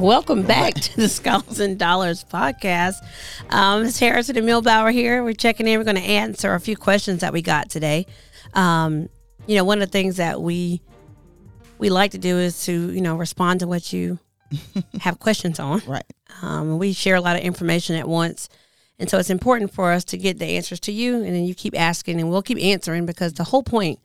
[0.00, 2.96] Welcome back to the Scholars and Dollars podcast.
[3.48, 5.24] Um, it's Harrison and Milbauer here.
[5.24, 5.78] We're checking in.
[5.78, 8.04] We're going to answer a few questions that we got today.
[8.52, 9.08] Um,
[9.46, 10.82] you know, one of the things that we
[11.78, 14.18] we like to do is to you know respond to what you
[15.00, 15.80] have questions on.
[15.86, 16.04] Right.
[16.42, 18.50] Um, we share a lot of information at once.
[18.98, 21.54] And so it's important for us to get the answers to you, and then you
[21.54, 23.98] keep asking, and we'll keep answering because the whole point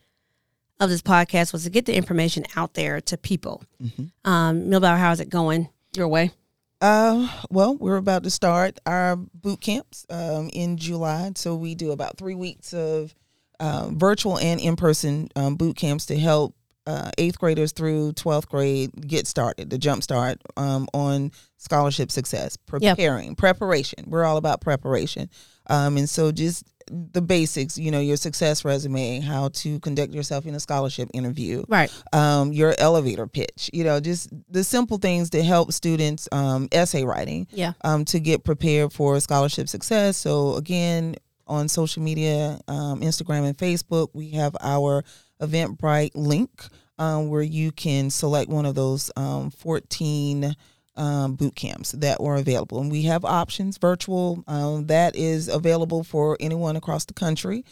[0.79, 3.63] of this podcast was to get the information out there to people.
[3.83, 4.29] Mm-hmm.
[4.29, 6.31] Um, Milbauer, how's it going your way?
[6.79, 11.31] Uh, well, we're about to start our boot camps um, in July.
[11.35, 13.13] So we do about three weeks of
[13.59, 16.55] uh, virtual and in person um, boot camps to help
[16.87, 22.57] uh, eighth graders through 12th grade get started, the jump start um, on scholarship success,
[22.57, 23.37] preparing, yep.
[23.37, 24.05] preparation.
[24.07, 25.29] We're all about preparation.
[25.67, 30.45] Um, and so just the basics, you know, your success resume, how to conduct yourself
[30.45, 31.91] in a scholarship interview, right?
[32.13, 37.03] Um, your elevator pitch, you know, just the simple things to help students um, essay
[37.03, 40.17] writing, yeah, um, to get prepared for scholarship success.
[40.17, 41.15] So again,
[41.47, 45.03] on social media, um, Instagram and Facebook, we have our
[45.41, 46.63] Eventbrite link
[46.97, 50.55] um, where you can select one of those um, 14
[50.95, 52.79] um, boot camps that were available.
[52.79, 57.65] And we have options virtual um, that is available for anyone across the country.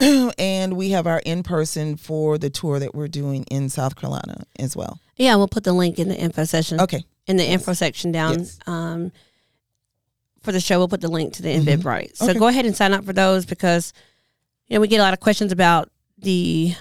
[0.38, 4.44] and we have our in person for the tour that we're doing in South Carolina
[4.58, 4.98] as well.
[5.16, 6.80] Yeah, we'll put the link in the info session.
[6.80, 7.04] Okay.
[7.26, 7.52] In the yes.
[7.52, 8.40] info section down.
[8.40, 8.58] Yes.
[8.66, 9.12] Um,
[10.40, 11.68] for the show, we'll put the link to the mm-hmm.
[11.68, 12.16] Eventbrite.
[12.16, 12.38] So okay.
[12.38, 13.92] go ahead and sign up for those because
[14.66, 16.74] you know we get a lot of questions about the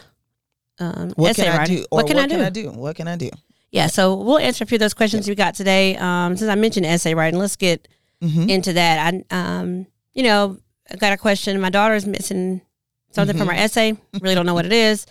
[0.80, 1.78] um, what essay can writing.
[1.78, 1.86] I do?
[1.90, 2.36] what, can, I do?
[2.36, 2.72] can I do?
[2.72, 3.30] What can I do?
[3.72, 5.96] Yeah, so we'll answer a few of those questions we got today.
[5.96, 7.88] Um, since I mentioned essay writing, let's get
[8.22, 8.50] mm-hmm.
[8.50, 9.14] into that.
[9.14, 10.58] I, um, you know,
[10.92, 11.60] I got a question.
[11.62, 12.62] My daughter is missing
[13.12, 13.46] something mm-hmm.
[13.46, 13.96] from her essay.
[14.20, 15.06] Really don't know what it is.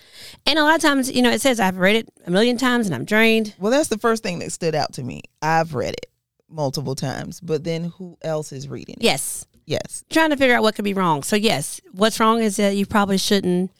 [0.47, 2.87] And a lot of times, you know, it says I've read it a million times
[2.87, 3.55] and I'm drained.
[3.59, 5.23] Well, that's the first thing that stood out to me.
[5.41, 6.07] I've read it
[6.47, 9.03] multiple times, but then who else is reading it?
[9.03, 9.47] Yes.
[9.65, 10.05] Yes.
[10.11, 11.23] Trying to figure out what could be wrong.
[11.23, 13.71] So, yes, what's wrong is that you probably shouldn't,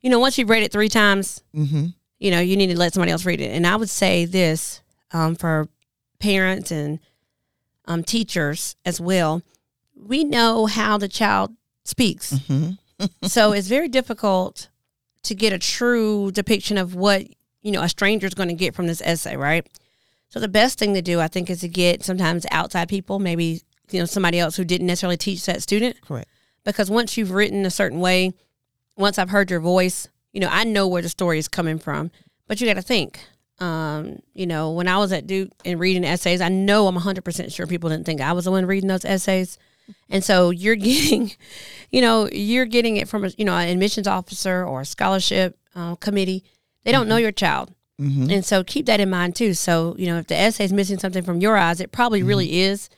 [0.00, 2.92] you know, once you've read it three times, mm-hmm you know, you need to let
[2.92, 3.52] somebody else read it.
[3.52, 5.68] And I would say this um, for
[6.18, 6.98] parents and
[7.86, 9.42] um, teachers as well.
[9.96, 12.32] We know how the child speaks.
[12.32, 13.06] Mm-hmm.
[13.26, 14.68] so it's very difficult
[15.22, 17.26] to get a true depiction of what,
[17.62, 19.66] you know, a stranger is going to get from this essay, right?
[20.28, 23.62] So the best thing to do, I think, is to get sometimes outside people, maybe,
[23.90, 26.00] you know, somebody else who didn't necessarily teach that student.
[26.02, 26.28] Correct.
[26.64, 28.34] Because once you've written a certain way,
[28.96, 32.10] once I've heard your voice, you know, I know where the story is coming from,
[32.46, 33.20] but you got to think.
[33.60, 37.52] Um, you know, when I was at Duke and reading essays, I know I'm 100%
[37.52, 39.58] sure people didn't think I was the one reading those essays.
[40.08, 41.32] And so you're getting,
[41.90, 45.58] you know, you're getting it from a, you know, an admissions officer or a scholarship
[45.74, 46.44] uh, committee.
[46.84, 47.10] They don't mm-hmm.
[47.10, 47.74] know your child.
[48.00, 48.30] Mm-hmm.
[48.30, 49.54] And so keep that in mind too.
[49.54, 52.28] So, you know, if the essay is missing something from your eyes, it probably mm-hmm.
[52.28, 52.88] really is.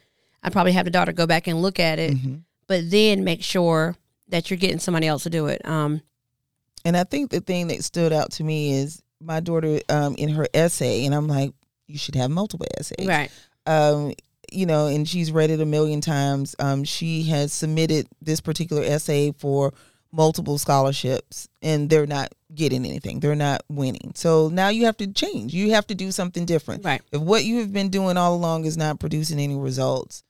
[0.42, 2.36] I'd probably have the daughter go back and look at it, mm-hmm.
[2.66, 3.96] but then make sure
[4.28, 5.66] that you're getting somebody else to do it.
[5.66, 6.02] Um,
[6.84, 10.30] and I think the thing that stood out to me is my daughter um, in
[10.30, 11.52] her essay, and I'm like,
[11.86, 13.30] you should have multiple essays, right?
[13.66, 14.14] Um,
[14.52, 16.56] you know, and she's read it a million times.
[16.58, 19.72] Um, she has submitted this particular essay for
[20.12, 23.20] multiple scholarships, and they're not getting anything.
[23.20, 24.12] They're not winning.
[24.14, 25.54] So now you have to change.
[25.54, 26.84] You have to do something different.
[26.84, 27.02] Right.
[27.12, 30.24] If what you have been doing all along is not producing any results,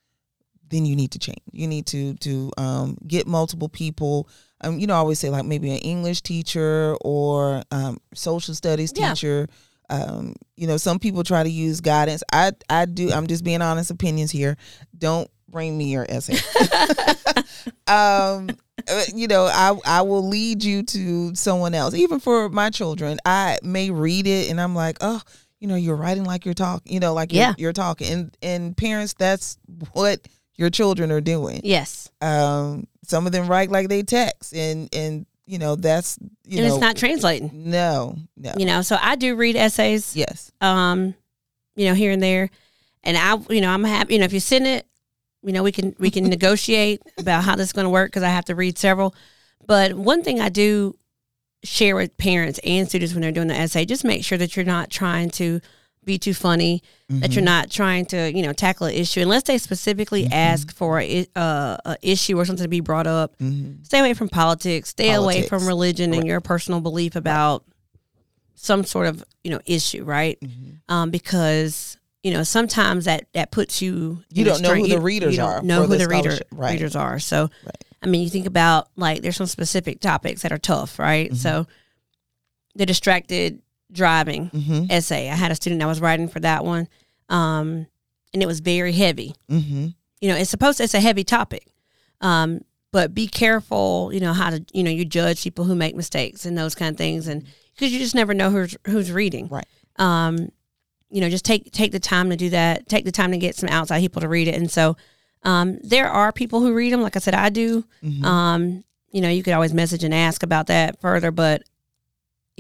[0.69, 1.41] then you need to change.
[1.53, 4.29] You need to to um, get multiple people
[4.63, 8.93] um, you know, I always say like maybe an English teacher or um, social studies
[8.93, 9.47] teacher.
[9.49, 9.97] Yeah.
[9.97, 12.23] Um, you know, some people try to use guidance.
[12.33, 13.11] I I do.
[13.11, 13.91] I'm just being honest.
[13.91, 14.57] Opinions here.
[14.97, 16.37] Don't bring me your essay.
[17.87, 18.51] um,
[18.89, 21.95] uh, you know, I I will lead you to someone else.
[21.95, 25.21] Even for my children, I may read it and I'm like, oh,
[25.59, 26.93] you know, you're writing like you're talking.
[26.93, 27.49] You know, like yeah.
[27.49, 28.13] you're, you're talking.
[28.13, 29.59] And and parents, that's
[29.93, 31.61] what your children are doing.
[31.65, 32.11] Yes.
[32.21, 36.17] Um, some of them write like they text, and and you know that's
[36.47, 37.51] you and know it's not translating.
[37.53, 38.53] No, no.
[38.57, 40.17] You know, so I do read essays.
[40.17, 40.53] Yes.
[40.61, 41.15] Um,
[41.75, 42.51] you know, here and there,
[43.03, 44.15] and I, you know, I'm happy.
[44.15, 44.87] You know, if you send it,
[45.43, 48.23] you know, we can we can negotiate about how this is going to work because
[48.23, 49.15] I have to read several.
[49.67, 50.97] But one thing I do
[51.63, 54.65] share with parents and students when they're doing the essay, just make sure that you're
[54.65, 55.61] not trying to
[56.05, 57.21] be too funny, mm-hmm.
[57.21, 57.47] that you're mm-hmm.
[57.47, 60.33] not trying to, you know, tackle an issue unless they specifically mm-hmm.
[60.33, 63.37] ask for a, uh, a issue or something to be brought up.
[63.39, 63.83] Mm-hmm.
[63.85, 64.91] Stay away from politics.
[64.91, 65.39] Stay politics.
[65.39, 66.19] away from religion right.
[66.19, 67.65] and your personal belief about
[68.55, 70.39] some sort of, you know, issue, right?
[70.41, 70.93] Mm-hmm.
[70.93, 74.23] Um, because you know sometimes that that puts you.
[74.31, 75.63] You don't know who the readers you, you are.
[75.63, 76.73] Know who the, the reader, right.
[76.73, 77.19] readers are.
[77.19, 77.85] So, right.
[78.03, 81.29] I mean, you think about like there's some specific topics that are tough, right?
[81.29, 81.37] Mm-hmm.
[81.37, 81.67] So,
[82.75, 84.85] the distracted driving mm-hmm.
[84.91, 85.29] essay.
[85.31, 86.89] I had a student that was writing for that one.
[87.29, 87.87] Um,
[88.33, 89.35] and it was very heavy.
[89.51, 89.89] Mm-hmm.
[90.21, 91.67] You know, it's supposed to, it's a heavy topic.
[92.21, 92.61] Um,
[92.93, 96.45] but be careful, you know, how to, you know, you judge people who make mistakes
[96.45, 97.29] and those kind of things.
[97.29, 97.45] And
[97.75, 99.49] because you just never know who's, who's reading.
[99.49, 99.67] Right.
[99.97, 100.51] Um,
[101.09, 102.89] you know, just take, take the time to do that.
[102.89, 104.55] Take the time to get some outside people to read it.
[104.55, 104.97] And so,
[105.43, 107.01] um, there are people who read them.
[107.01, 107.85] Like I said, I do.
[108.03, 108.25] Mhm.
[108.25, 111.63] Um, you know, you could always message and ask about that further, but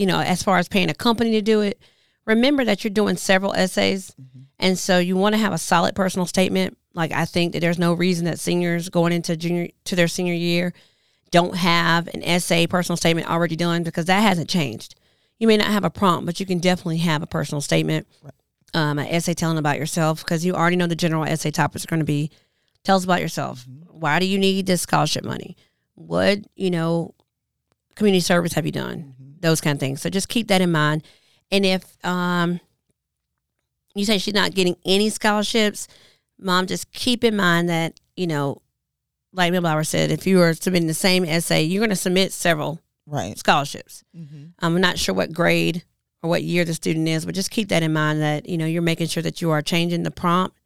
[0.00, 1.78] you know, as far as paying a company to do it,
[2.24, 4.10] remember that you're doing several essays,
[4.58, 6.78] and so you want to have a solid personal statement.
[6.94, 10.32] Like I think that there's no reason that seniors going into junior to their senior
[10.32, 10.72] year
[11.30, 14.94] don't have an essay personal statement already done because that hasn't changed.
[15.38, 18.06] You may not have a prompt, but you can definitely have a personal statement,
[18.72, 21.88] um, an essay telling about yourself because you already know the general essay topics are
[21.88, 22.30] going to be.
[22.84, 23.66] Tell us about yourself.
[23.86, 25.58] Why do you need this scholarship money?
[25.94, 27.14] What you know,
[27.96, 29.14] community service have you done?
[29.40, 30.00] Those kind of things.
[30.02, 31.02] So just keep that in mind.
[31.50, 32.60] And if um,
[33.94, 35.88] you say she's not getting any scholarships,
[36.38, 38.60] mom, just keep in mind that you know,
[39.32, 42.80] like Milbauer said, if you are submitting the same essay, you're going to submit several
[43.06, 43.36] Right.
[43.38, 44.04] scholarships.
[44.16, 44.44] Mm-hmm.
[44.60, 45.84] I'm not sure what grade
[46.22, 48.66] or what year the student is, but just keep that in mind that, you know,
[48.66, 50.56] you're making sure that you are changing the prompt,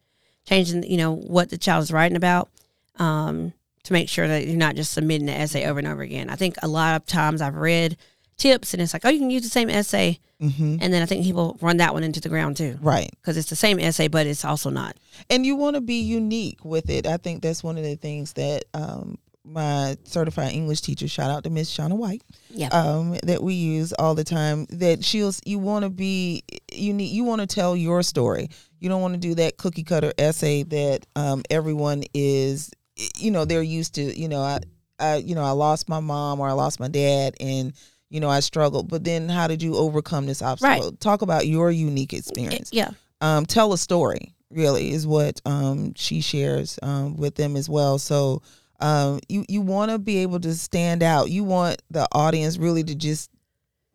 [0.47, 2.49] changing, you know, what the child is writing about,
[2.97, 6.29] um, to make sure that you're not just submitting the essay over and over again.
[6.29, 7.95] I think a lot of times I've read
[8.37, 10.19] tips and it's like, oh, you can use the same essay.
[10.41, 10.77] Mm-hmm.
[10.81, 13.09] And then I think people run that one into the ground too Right.
[13.21, 14.97] because it's the same essay, but it's also not.
[15.29, 17.07] and you want to be unique with it.
[17.07, 21.43] I think that's one of the things that um, my certified English teacher, shout out
[21.45, 22.67] to Miss Shauna White, Yeah.
[22.69, 24.65] um, that we use all the time.
[24.71, 26.43] That she'll you want to be
[26.73, 27.13] unique.
[27.13, 28.49] You want to tell your story.
[28.81, 32.71] You don't want to do that cookie cutter essay that um, everyone is.
[33.15, 34.01] You know they're used to.
[34.19, 34.59] You know I,
[34.99, 37.71] I you know I lost my mom or I lost my dad and.
[38.09, 40.89] You know, I struggled, but then how did you overcome this obstacle?
[40.91, 40.99] Right.
[40.99, 42.91] Talk about your unique experience yeah.
[43.21, 47.97] um, tell a story really is what um, she shares um, with them as well
[47.97, 48.41] so
[48.79, 52.83] um, you you want to be able to stand out you want the audience really
[52.83, 53.29] to just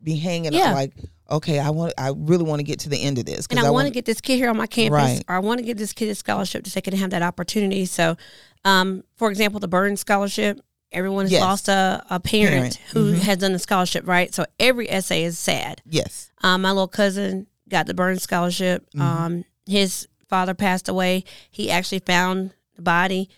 [0.03, 0.69] be hanging Yeah.
[0.69, 0.93] out like
[1.29, 3.69] okay i want i really want to get to the end of this and I,
[3.69, 5.23] want to get this kid here on my campus, Right.
[5.29, 7.85] or I want to give this kid a scholarship so they can have that opportunity.
[7.85, 8.17] So,
[8.65, 10.59] um, for example, the Burns Scholarship,
[10.91, 11.41] everyone has Yes.
[11.41, 12.79] lost a, a parent, Parent.
[12.93, 13.19] who Mhm.
[13.19, 14.33] has done the scholarship, right?
[14.33, 15.81] So every essay is sad.
[15.89, 18.85] yes Um, my little cousin got the Burns Scholarship.
[18.95, 19.01] Mhm.
[19.01, 21.23] Um, his father passed away.
[21.49, 23.29] He actually found the body.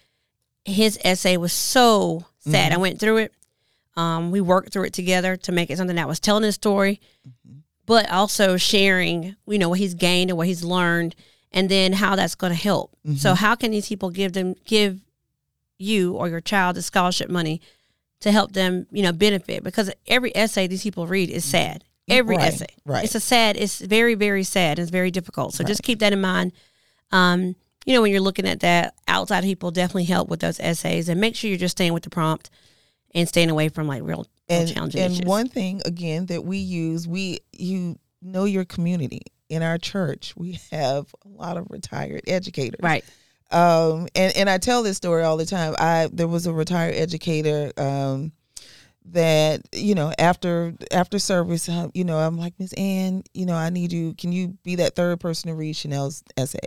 [0.65, 2.71] His essay was so sad.
[2.71, 2.75] Mhm.
[2.75, 3.33] I went through it.
[3.95, 6.99] Um, we worked through it together to make it something that was telling his story,
[7.27, 7.59] Mm-hmm.
[7.85, 11.15] but also sharing, you know, what he's gained and what he's learned,
[11.51, 12.95] and then how that's going to help.
[13.05, 13.17] Mm-hmm.
[13.17, 14.99] So, how can these people give them give
[15.77, 17.61] you or your child the scholarship money
[18.21, 19.63] to help them, you know, benefit?
[19.63, 21.83] Because every essay these people read is sad.
[22.09, 23.03] Every Right, essay, right.
[23.03, 23.55] It's a sad.
[23.55, 24.77] It's very, very sad.
[24.77, 25.53] It's very difficult.
[25.53, 26.51] So just keep that in mind.
[27.11, 27.55] Um,
[27.85, 31.21] you know, when you're looking at that, outside people definitely help with those essays, and
[31.21, 32.49] make sure you're just staying with the prompt
[33.13, 35.25] and staying away from like real, real and challenging and issues.
[35.25, 40.59] one thing again that we use we you know your community in our church we
[40.71, 43.05] have a lot of retired educators right?
[43.53, 45.75] Um and and i tell this story all the time.
[45.77, 48.31] I there was a retired educator um
[49.05, 53.55] that you know after after service uh, you know i'm like miss ann you know
[53.55, 54.13] i need you.
[54.13, 56.59] Can you be that third person to read chanel's essay?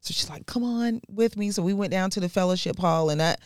[0.00, 1.50] So she's like come on with me.
[1.50, 3.36] So we went down to the fellowship hall and i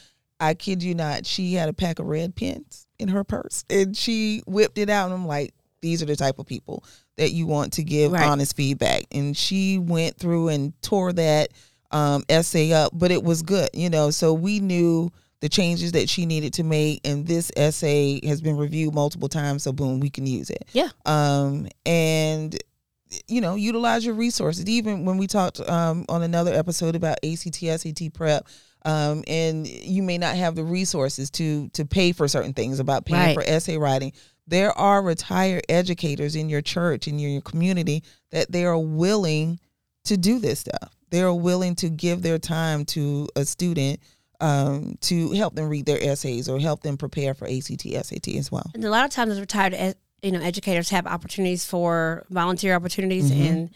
[0.41, 3.97] i kid you not she had a pack of red pens in her purse and
[3.97, 6.83] she whipped it out and i'm like these are the type of people
[7.17, 8.27] that you want to give Right.
[8.27, 9.05] honest feedback.
[9.13, 11.51] And she went through and tore that
[11.95, 14.11] um, essay up but it was good you know.
[14.11, 15.11] So we knew
[15.41, 19.63] the changes that she needed to make and this essay has been reviewed multiple times
[19.63, 20.65] so boom we can use it.
[20.73, 20.89] Yeah.
[21.07, 22.57] um and
[23.29, 24.67] you know utilize your resources.
[24.67, 28.47] Even when we talked um on another episode about ACT SAT prep
[28.87, 33.05] um and you may not have the resources to to pay for certain things about
[33.07, 33.35] paying Right.
[33.35, 34.13] for essay writing.
[34.47, 39.59] There are retired educators in your church in your community that they are willing
[40.05, 44.01] to do this stuff they are willing to give their time to a student
[44.41, 48.51] um, to help them read their essays or help them prepare for ACT, SAT as
[48.51, 48.69] well.
[48.75, 53.31] And a lot of times, as retired, you know, educators have opportunities for volunteer opportunities
[53.31, 53.47] Mhm.
[53.49, 53.71] and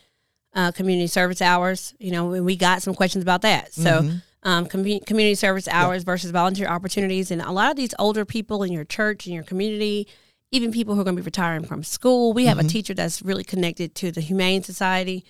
[0.54, 1.94] uh, community service hours.
[2.00, 3.72] You know, and we got some questions about that.
[3.72, 4.22] So, Mhm.
[4.42, 8.62] um, commu- community service hours versus volunteer opportunities, and a lot of these older people
[8.64, 10.08] in your church, in your community,
[10.50, 12.32] even people who are going to be retiring from school.
[12.32, 12.70] We have a Mhm.
[12.70, 15.24] teacher that's really connected to the Humane Society.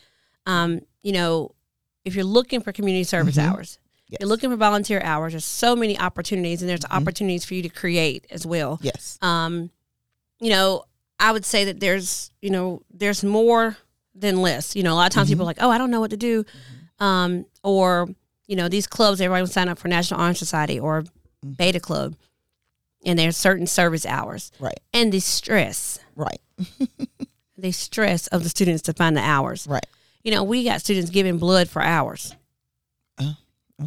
[0.47, 1.53] Um, you know,
[2.09, 3.43] if you're looking for community service Mhm.
[3.51, 4.19] hours, Yes.
[4.21, 5.33] you're looking for volunteer hours.
[5.35, 6.91] There's so many opportunities, and there's Mhm.
[6.97, 9.19] opportunities for you to create as well yes.
[9.23, 9.71] um,
[10.41, 10.85] you know,
[11.21, 13.77] I would say that there's, you know, there's more
[14.15, 14.75] than less.
[14.77, 16.17] You know, a lot of times people are like, oh, I don't know what to
[16.17, 16.45] do.
[17.01, 18.09] Um, or
[18.47, 21.53] you know these clubs, everybody will sign up for National Honor Society or Mm-hmm.
[21.53, 22.17] Beta Club,
[23.05, 24.81] and there's certain service hours Right.
[24.93, 26.41] and the stress, Right.
[27.57, 29.67] the stress of the students to find the hours.
[29.69, 29.87] Right.
[30.25, 32.35] You know, we got students giving blood for hours.
[33.21, 33.35] Oh,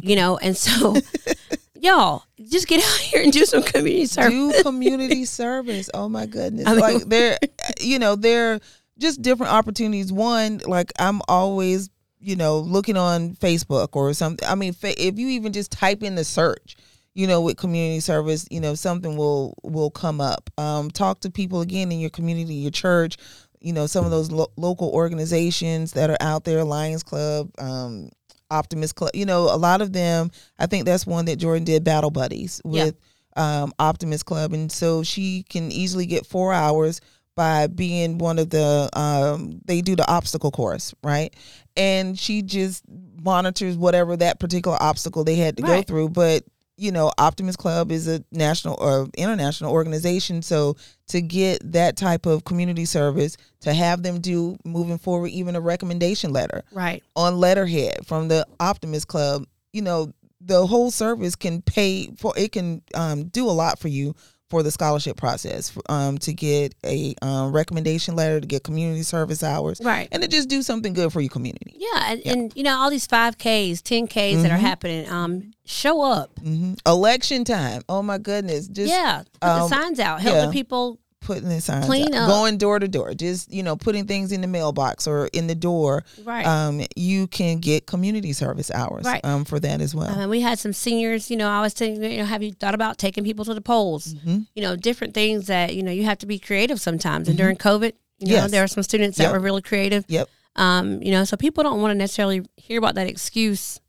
[0.00, 0.96] You know, and so
[1.80, 4.32] y'all just get out here and do some community service.
[4.56, 5.90] do community service.
[5.94, 6.66] Oh my goodness!
[6.66, 7.38] I mean- like they're,
[7.80, 8.60] you know, they're
[8.98, 10.12] just different opportunities.
[10.12, 14.48] One, like I'm always, you know, looking on Facebook or something.
[14.48, 16.76] I mean, fa- if you even just type in the search,
[17.14, 20.50] you know, with community service, you know, something will will come up.
[20.58, 23.16] Um, talk to people again in your community, your church.
[23.62, 28.10] You know, some of those lo- local organizations that are out there, Lions Club, um,
[28.50, 29.10] Optimist Club.
[29.14, 30.30] You know, a lot of them.
[30.58, 32.84] I think that's one that Jordan did, Battle Buddies Yeah.
[32.86, 32.96] with
[33.36, 37.00] um, Optimist Club, and so she can easily get four hours
[37.34, 38.90] by being one of the.
[38.92, 41.34] Um, they do the obstacle course, right?
[41.76, 42.84] And she just
[43.22, 46.44] monitors whatever that particular obstacle they had to go through, but.
[46.76, 50.42] You know, Optimist Club is a national or international organization.
[50.42, 50.76] So
[51.08, 55.60] to get that type of community service, to have them do moving forward, even a
[55.60, 57.02] recommendation letter, Right.
[57.14, 60.12] on letterhead from the Optimist Club, you know,
[60.44, 64.14] the whole service can pay for it can um, do a lot for you
[64.52, 69.42] for the scholarship process um, to get a um, recommendation letter to get community service
[69.42, 70.08] hours Right.
[70.12, 72.90] and to just do something good for your community Yeah, and, and you know all
[72.90, 74.60] these five Ks, ten Ks that are Mhm.
[74.60, 75.08] happening.
[75.08, 76.38] Um, show up.
[76.38, 80.20] hmm election time oh my goodness just yeah, put um, the signs out.
[80.20, 80.44] Help yeah.
[80.46, 80.98] the people.
[81.22, 82.28] Putting the signs Clean up.
[82.28, 85.54] going door to door just you know putting things in the mailbox or in the
[85.54, 86.46] door Right.
[86.46, 89.24] um, you can get community service hours Right.
[89.24, 91.30] um, for that as well Um, we had some seniors.
[91.30, 93.60] You know, I was telling you know, have you thought about taking people to the
[93.60, 94.14] polls?
[94.14, 94.46] Mhm.
[94.54, 97.28] You know, different things that you know you have to be creative sometimes.
[97.28, 98.50] And during COVID, you know, Yes.
[98.50, 99.32] there are some students that Yep.
[99.32, 100.04] were really creative.
[100.08, 100.28] Yep.
[100.56, 103.80] Um, you know, so people don't want to necessarily hear about that excuse.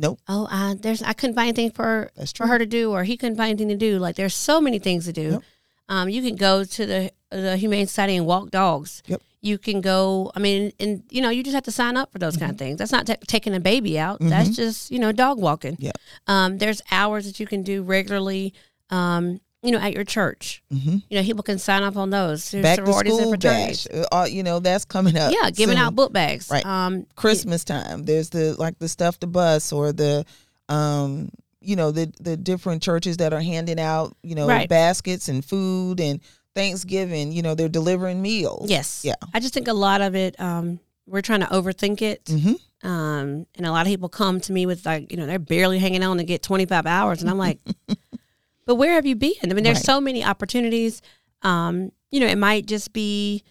[0.00, 0.20] Nope.
[0.28, 3.36] Oh, uh, there's I couldn't find anything for for her to do, or he couldn't
[3.36, 3.98] find anything to do.
[3.98, 5.30] Like there's so many things to do.
[5.32, 5.42] Yep.
[5.88, 9.02] Um, you can go to the the Humane Society and walk dogs.
[9.06, 9.22] Yep.
[9.40, 10.32] You can go.
[10.34, 12.40] I mean, and you know, you just have to sign up for those Mm-hmm.
[12.40, 12.78] kind of things.
[12.78, 14.18] That's not ta taking a baby out.
[14.20, 15.76] That's just you know dog walking.
[15.78, 15.96] Yep.
[16.26, 18.52] Um, there's hours that you can do regularly.
[18.90, 20.62] Um, you know, at your church.
[20.72, 21.02] Mhm.
[21.10, 22.50] You know, people can sign up on those.
[22.52, 23.86] There's back to sororities and school fraternities.
[23.90, 24.06] bash.
[24.12, 25.32] Uh, you know that's coming up.
[25.32, 25.84] Yeah, giving soon.
[25.84, 26.48] out book bags.
[26.50, 26.64] Right.
[26.64, 28.04] Um, Christmas time.
[28.04, 30.24] There's the like the stuff to bus or the
[30.68, 31.30] um
[31.68, 34.68] you know the the different churches that are handing out you know Right.
[34.68, 36.20] baskets and food and
[36.54, 37.30] Thanksgiving.
[37.32, 38.70] You know they're delivering meals.
[38.70, 39.02] Yes.
[39.04, 39.14] Yeah.
[39.34, 42.24] I just think a lot of it, um, we're trying to overthink it.
[42.24, 42.88] Mm-hmm.
[42.88, 45.78] Um, and a lot of people come to me with like, you know, they're barely
[45.78, 47.20] hanging on to get 25 hours.
[47.22, 47.58] And I'm like,
[48.66, 49.32] but where have you been?
[49.42, 49.84] I mean, there's Right.
[49.86, 51.00] so many opportunities.
[51.42, 53.42] Um, you know, it might just be,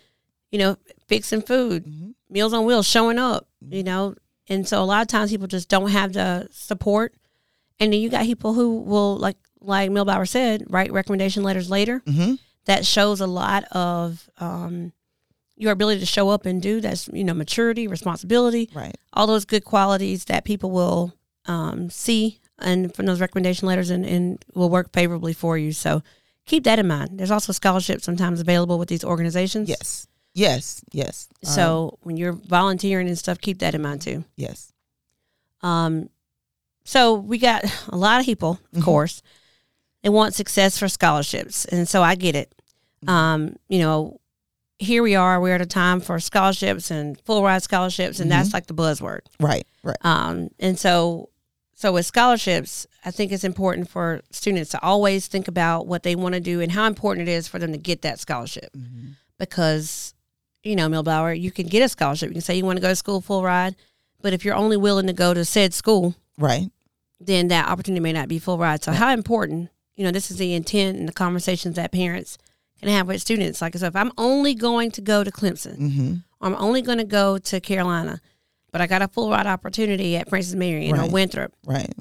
[0.51, 2.13] you know, fixing food, Mhm.
[2.29, 4.15] meals on wheels, showing up, you know.
[4.50, 7.13] And so a lot of times people just don't have the support.
[7.79, 12.01] And then you got people who will, like, like Milbauer said, write recommendation letters later
[12.05, 12.36] Mm-hmm.
[12.65, 14.93] that shows a lot of um,
[15.55, 18.96] your ability to show up and do that's you know maturity responsibility Right.
[19.13, 21.13] all those good qualities that people will
[21.46, 26.03] um, see and from those recommendation letters and, and will work favorably for you so
[26.46, 30.07] keep that in mind there's also scholarships sometimes available with these organizations Yes.
[30.36, 30.84] Yes.
[30.91, 31.27] Yes.
[31.46, 34.72] Um, so when you're volunteering and stuff keep that in mind too yes.
[35.62, 36.10] um,
[36.88, 38.86] so we got a lot of people, of Mhm.
[38.86, 39.22] course,
[40.03, 42.50] they want success for scholarships, and so I get it.
[43.06, 43.10] Mm-hmm.
[43.10, 44.20] Um, you know,
[44.79, 45.41] here we are.
[45.41, 48.39] We're at a time for scholarships and full ride scholarships, and Mm-hmm.
[48.39, 49.22] that's like the buzzword.
[49.39, 49.67] Right.
[49.84, 49.98] Right.
[50.03, 51.29] Um, and so,
[51.74, 56.15] so with scholarships, I think it's important for students to always think about what they
[56.15, 59.15] want to do and how important it is for them to get that scholarship, Mhm.
[59.39, 60.13] because,
[60.63, 62.29] you know, Milbauer, you can get a scholarship.
[62.29, 63.75] You can say you want to go to school full ride,
[64.22, 66.70] but if you're only willing to go to said school, Right.
[67.19, 68.83] Then that opportunity may not be full ride.
[68.83, 72.38] So how important, you know, this is the intent and the conversations that parents
[72.79, 73.62] can have with students.
[73.62, 76.13] Like, so if I'm only going to go to Clemson, Mm-hmm.
[76.41, 78.21] or I'm only going to go to Carolina,
[78.71, 81.12] but I got a full ride opportunity at Francis Marion or Right.
[81.12, 81.91] Winthrop, Right.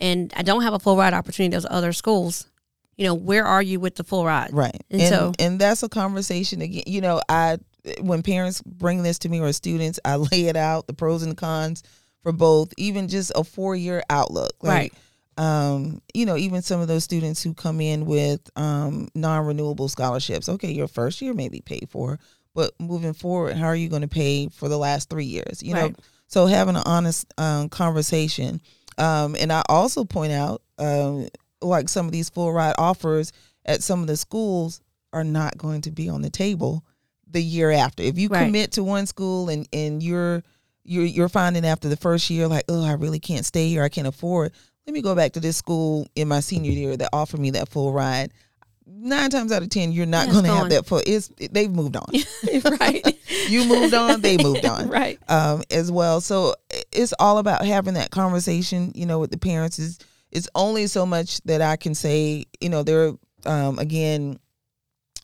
[0.00, 2.48] and I don't have a full ride opportunity at those other schools,
[2.96, 4.52] you know, where are you with the full ride?
[4.52, 4.82] Right.
[4.90, 6.82] And And, so- and that's a conversation again.
[6.86, 7.58] You know, I
[8.00, 11.36] when parents bring this to me or students, I lay it out the pros and
[11.36, 11.84] cons
[12.26, 12.74] for both.
[12.76, 14.92] Even just a four year outlook, Right.
[15.38, 19.88] Um, you know, even some of those students who come in with um, non renewable
[19.88, 20.48] scholarships.
[20.48, 22.18] Okay, your first year may be paid for,
[22.54, 25.62] but moving forward, how are you going to pay for the last three years?
[25.62, 25.92] You know,
[26.26, 28.60] so having an honest um, conversation.
[28.98, 31.28] Um, and I also point out, um,
[31.60, 33.30] like some of these full ride offers
[33.66, 34.80] at some of the schools
[35.12, 36.82] are not going to be on the table
[37.30, 38.02] the year after.
[38.02, 38.46] If you Right.
[38.46, 40.42] commit to one school and and you're
[40.86, 43.82] you're you're finding after the first year like, oh, I really can't stay here.
[43.82, 44.52] I can't afford.
[44.86, 47.68] Let me go back to this school in my senior year that offered me that
[47.68, 48.32] full ride.
[48.86, 51.02] Nine times out of ten, you're not Yeah, going to have that full.
[51.04, 52.06] It's they've moved on.
[52.80, 53.04] right.
[53.48, 54.20] you moved on.
[54.20, 54.88] They moved on.
[54.88, 55.18] right.
[55.28, 56.20] um, as well.
[56.20, 56.54] So
[56.92, 59.80] it's all about having that conversation, you know, with the parents.
[59.80, 59.98] Is
[60.30, 62.44] it's only so much that I can say.
[62.60, 63.12] You know, there
[63.44, 64.38] um, again,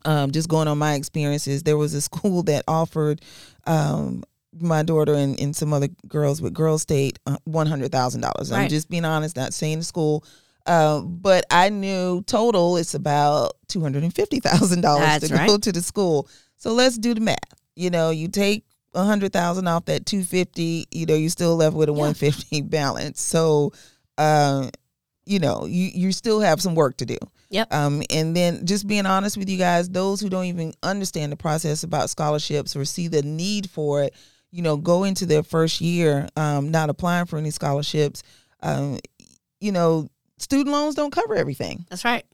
[0.05, 1.63] um, just going on my experiences.
[1.63, 3.23] There was a school that offered
[3.67, 4.25] um,
[4.61, 8.53] my daughter and, and some other girls with Girl State uh, one hundred thousand dollars.
[8.53, 10.25] I'm just being honest, not saying the school.
[10.65, 15.49] Uh, but I knew total it's about two hundred and fifty thousand dollars to right.
[15.49, 16.29] go to the school.
[16.57, 17.39] So let's do the math.
[17.75, 20.87] You know, you take a hundred thousand off that two fifty.
[20.91, 21.99] You know, you're still left with a Yeah.
[21.99, 23.21] one fifty balance.
[23.21, 23.73] So,
[24.19, 24.69] uh,
[25.25, 27.17] you know, you you still have some work to do.
[27.51, 27.73] Yep.
[27.73, 31.37] Um, and then just being honest with you guys, those who don't even understand the
[31.37, 34.15] process about scholarships or see the need for it,
[34.53, 38.23] you know, go into their first year um, not applying for any scholarships.
[38.63, 38.99] Um,
[39.61, 41.85] you know, student loans don't cover everything.
[41.91, 42.25] That's right.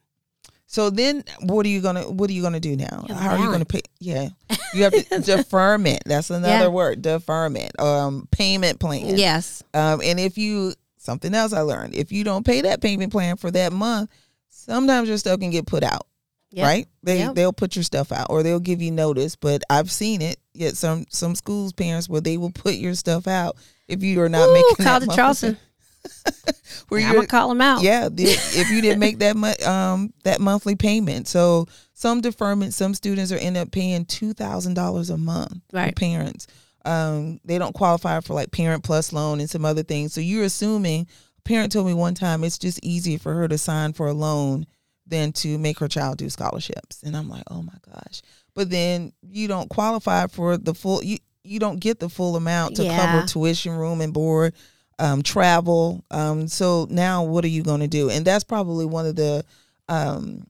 [0.71, 3.07] So then, what are you gonna what are you gonna do now?
[3.09, 3.81] Yeah, How are you gonna pay?
[4.01, 4.29] Yeah,
[4.75, 6.03] you have to deferment.
[6.05, 6.69] That's another Yeah.
[6.69, 7.01] word.
[7.01, 7.81] Deferment.
[7.81, 9.17] Um, payment plan.
[9.17, 9.63] Yes.
[9.73, 13.39] Um, and if you something else I learned, if you don't pay that payment plan
[13.39, 14.11] for that month,
[14.51, 16.07] sometimes your stuff can get put out.
[16.51, 16.67] Yep.
[16.67, 16.89] Right?
[17.03, 17.35] They Yep.
[17.35, 19.37] they'll put your stuff out or they'll give you notice.
[19.37, 20.39] But I've seen it.
[20.59, 24.29] Yet some some schools parents where they will put your stuff out if you are
[24.29, 25.59] not Ooh, making call that the monthly Charleston.
[26.89, 27.83] where I'm gonna call them out.
[27.83, 31.29] yeah, the, if you didn't make that mu- um that monthly payment.
[31.29, 35.77] So some deferment, some students are end up paying two thousand dollars a month for
[35.77, 35.97] Right.
[35.97, 36.47] parents.
[36.85, 40.13] Um, they don't qualify for like Parent Plus loan and some other things.
[40.13, 41.07] So you're assuming.
[41.39, 44.13] A parent told me one time it's just easier for her to sign for a
[44.13, 44.67] loan
[45.07, 47.03] than to make her child do scholarships.
[47.03, 48.21] And I'm like, oh my gosh.
[48.59, 51.01] But then you don't qualify for the full.
[51.05, 52.97] You you don't get the full amount to Yeah.
[52.97, 54.53] cover tuition, room and board
[54.99, 56.05] um, travel.
[56.11, 58.11] Um, so now what are you going to do?
[58.11, 59.45] And that's probably one of the
[59.89, 60.43] um,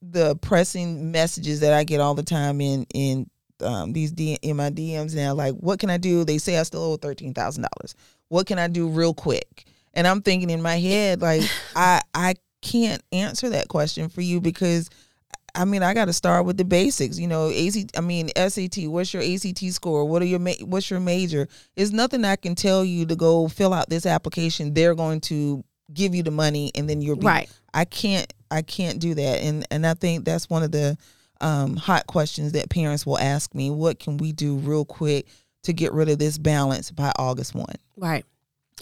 [0.00, 3.28] the pressing messages that I get all the time in in
[3.60, 5.34] um, these D- in my DMs now.
[5.34, 6.24] Like, what can I do?
[6.24, 7.96] They say I still owe thirteen thousand dollars.
[8.28, 9.64] What can I do real quick?
[9.92, 11.42] And I'm thinking in my head, like,
[11.76, 14.88] I I can't answer that question for you because.
[15.54, 17.18] I mean, I got to start with the basics.
[17.18, 17.86] You know, AC.
[17.96, 18.86] I mean, SAT.
[18.88, 20.04] What's your ACT score?
[20.04, 21.48] What are your ma- What's your major?
[21.76, 24.74] There's nothing I can tell you to go fill out this application.
[24.74, 27.50] They're going to give you the money, and then you'll be Right.
[27.72, 29.40] I can't I can't do that.
[29.42, 30.96] And and I think that's one of the
[31.40, 33.70] um, hot questions that parents will ask me.
[33.70, 35.26] What can we do real quick
[35.64, 37.74] to get rid of this balance by August one?
[37.96, 38.24] Right.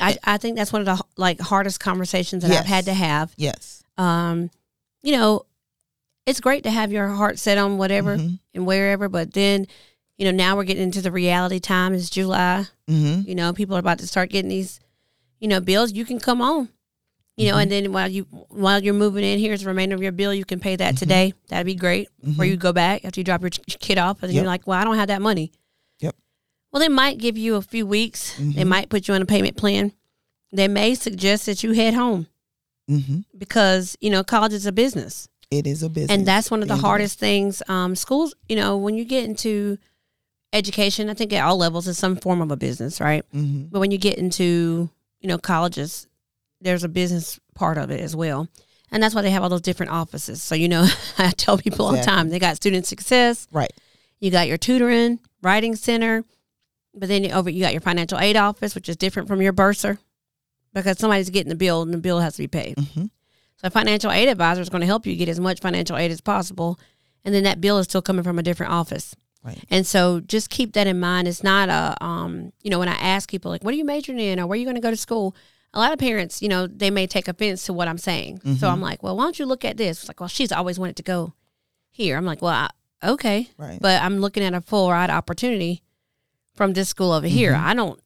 [0.00, 2.61] I, I think that's one of the like hardest conversations that Yes.
[2.61, 3.32] I've had to have.
[3.37, 3.82] Yes.
[3.98, 4.50] Um,
[5.02, 5.44] you know,
[6.26, 8.38] it's great to have your heart set on whatever Mhm.
[8.54, 9.66] and wherever, but then,
[10.18, 11.94] you know, now we're getting into the reality time.
[11.94, 12.66] It's July.
[12.88, 13.28] Mm-hmm.
[13.28, 14.78] You know, people are about to start getting these,
[15.40, 15.92] you know, bills.
[15.92, 16.68] You can come on.
[17.37, 17.62] You know, Mhm.
[17.62, 20.35] and then while you while you're moving in, here's the remainder of your bill.
[20.35, 20.98] You can pay that Mhm.
[20.98, 21.35] today.
[21.48, 22.08] That'd be great.
[22.22, 22.48] Or Mhm.
[22.50, 24.42] you go back after you drop your kid off, and Yep.
[24.42, 25.50] you're like, "Well, I don't have that money."
[26.00, 26.14] Yep.
[26.72, 28.35] Well, they might give you a few weeks.
[28.38, 29.92] They might put you on a payment plan.
[30.52, 32.26] They may suggest that you head home
[32.90, 33.20] Mm-hmm.
[33.38, 36.68] because you know college is a business, It is a business, and that's one of
[36.68, 36.84] the Indeed.
[36.86, 37.62] hardest things.
[37.68, 39.78] Um, schools, you know, when you get into
[40.52, 43.24] education, I think at all levels is some form of a business, right?
[43.34, 43.64] Mm-hmm.
[43.70, 44.88] But when you get into,
[45.20, 46.06] you know, colleges,
[46.60, 48.48] there's a business part of it as well.
[48.90, 50.42] And that's why they have all those different offices.
[50.42, 50.86] So, you know,
[51.18, 53.72] I tell people all the time, they got student success, Right.
[54.20, 56.24] you got your tutoring, writing center,
[56.94, 59.98] but then over you got your financial aid office, which is different from your bursar
[60.74, 62.76] because somebody's getting the bill and the bill has to be paid.
[62.76, 63.06] Mm-hmm.
[63.62, 66.11] So a financial aid advisor is going to help you get as much financial aid
[66.11, 66.79] as possible.
[67.25, 69.14] And then that bill is still coming from a different office.
[69.44, 69.62] Right.
[69.70, 71.27] And so just keep that in mind.
[71.29, 74.18] It's not a, um, you know, when I ask people like, what are you majoring
[74.20, 75.35] in or where are you going to go to school?
[75.75, 78.40] A lot of parents, you know, they may take offense to what I'm saying.
[78.59, 78.72] So Mhm.
[78.72, 80.01] I'm like, well, why don't you look at this?
[80.01, 81.33] It's like, well, she's always wanted to go
[81.90, 82.16] here.
[82.16, 82.70] I'm like, well, I,
[83.12, 83.48] okay.
[83.57, 83.79] Right.
[83.81, 85.83] But I'm looking at a full ride opportunity
[86.55, 87.53] from this school over here.
[87.55, 87.62] Mhm.
[87.64, 88.01] I don't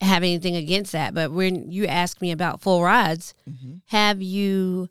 [0.00, 1.14] have anything against that.
[1.14, 3.74] But when you ask me about full rides, mm-hmm.
[3.86, 4.88] have you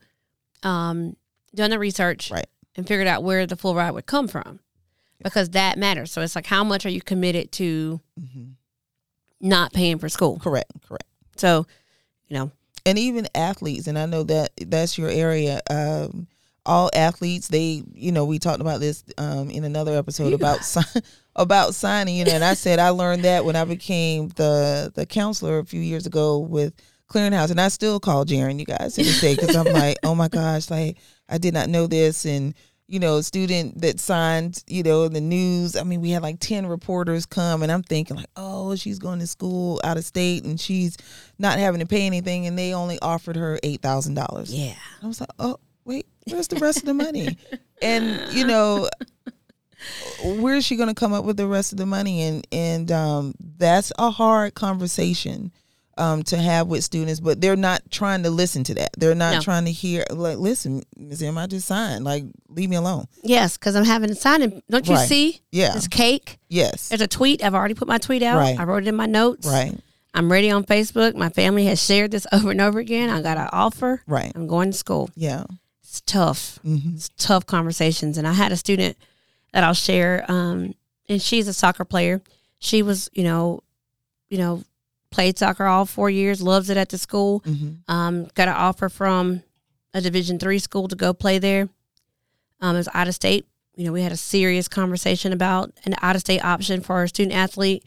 [0.64, 1.16] um,
[1.56, 2.48] done the research Right.
[2.76, 4.60] and figured out where the full ride would come from?
[5.24, 6.12] Because that matters.
[6.12, 8.44] So it's like, how much are you committed to Mm-hmm.
[9.42, 10.40] not paying for school?
[10.40, 10.72] Correct.
[10.88, 11.06] Correct.
[11.38, 11.66] So,
[12.28, 12.52] you know,
[12.86, 16.28] and even athletes and i know that that's your area um
[16.66, 20.64] all athletes they you know we talked about this um in another episode about
[21.40, 25.06] about signing you know and i said i learned that when i became the the
[25.06, 26.74] counselor a few years ago with
[27.10, 30.14] clearinghouse and i still call Jaren you guys to this day because i'm like oh
[30.14, 30.98] my gosh like
[31.28, 32.54] i did not know this and
[32.90, 35.76] you know, student that signed, you know, in the news.
[35.76, 39.20] I mean, we had like 10 reporters come and I'm thinking like, oh, she's going
[39.20, 40.98] to school out of state and she's
[41.38, 44.48] not having to pay anything and they only offered her $8,000.
[44.48, 44.74] Yeah.
[45.04, 47.38] I was like, oh, wait, where's the rest of the money?
[47.82, 48.90] And, you know,
[50.24, 52.24] where is she going to come up with the rest of the money?
[52.24, 55.52] And, and um, that's a hard conversation
[55.98, 58.92] um, to have with students, but they're not trying to listen to that.
[58.98, 59.42] They're not No.
[59.42, 61.22] trying to hear, like, listen, Ms.
[61.22, 62.06] M, I just signed.
[62.06, 63.06] Like, leave me alone.
[63.22, 64.62] Yes, because I'm having a signing.
[64.70, 65.08] Don't you Right.
[65.10, 65.42] see?
[65.52, 65.76] Yeah.
[65.76, 66.40] it's cake.
[66.48, 66.88] Yes.
[66.90, 67.44] There's a tweet.
[67.44, 68.38] I've already put my tweet out.
[68.38, 68.58] Right.
[68.58, 69.46] I wrote it in my notes.
[69.46, 69.78] Right.
[70.14, 71.16] I'm ready on Facebook.
[71.16, 73.10] My family has shared this over and over again.
[73.10, 74.02] I got an offer.
[74.08, 74.32] Right.
[74.36, 75.10] I'm going to school.
[75.16, 75.44] Yeah.
[75.84, 76.60] It's tough.
[76.64, 78.18] hmm It's tough conversations.
[78.18, 78.96] And I had a student
[79.54, 80.74] that I'll share, um,
[81.08, 82.22] and she's a soccer player.
[82.60, 83.64] She was, you know,
[84.30, 84.64] you know,
[85.12, 87.40] played soccer all four years, loves it at the school.
[87.40, 89.42] hmm Um, got an offer from
[89.94, 91.68] a Division three school to go play there.
[92.62, 93.46] Um, it was out of state.
[93.76, 97.08] You know, we had a serious conversation about an out of state option for a
[97.08, 97.84] student athlete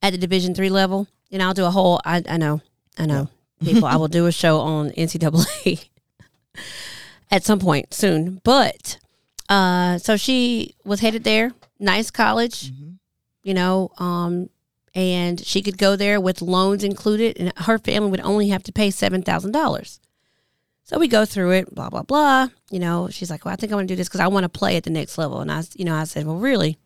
[0.00, 1.06] at the Division three level.
[1.32, 2.00] And I'll do a whole.
[2.04, 2.60] I, I know,
[2.96, 3.28] I know,
[3.62, 3.84] people.
[3.86, 5.88] I will do a show on NCAA
[7.30, 8.40] at some point soon.
[8.44, 8.98] But
[9.48, 11.52] uh, so she was headed there.
[11.78, 12.98] Nice college, Mhm.
[13.42, 14.48] you know, um,
[14.94, 18.72] and she could go there with loans included, and her family would only have to
[18.72, 20.00] pay seven thousand dollars.
[20.84, 22.48] So we go through it, blah blah blah.
[22.70, 24.44] You know, she's like, "Well, I think I want to do this because I want
[24.44, 26.78] to play at the next level." And I, you know, I said, "Well, really?"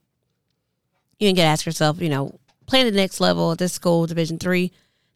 [1.18, 3.73] You can get to ask yourself, you know, playing at the next level at this
[3.73, 4.71] school, Division three.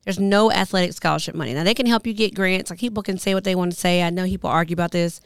[0.05, 1.55] There's no athletic scholarship money.
[1.55, 2.71] Now they can help you get grants.
[2.71, 4.03] Like people can say what they want to say.
[4.03, 5.21] I know people argue about this.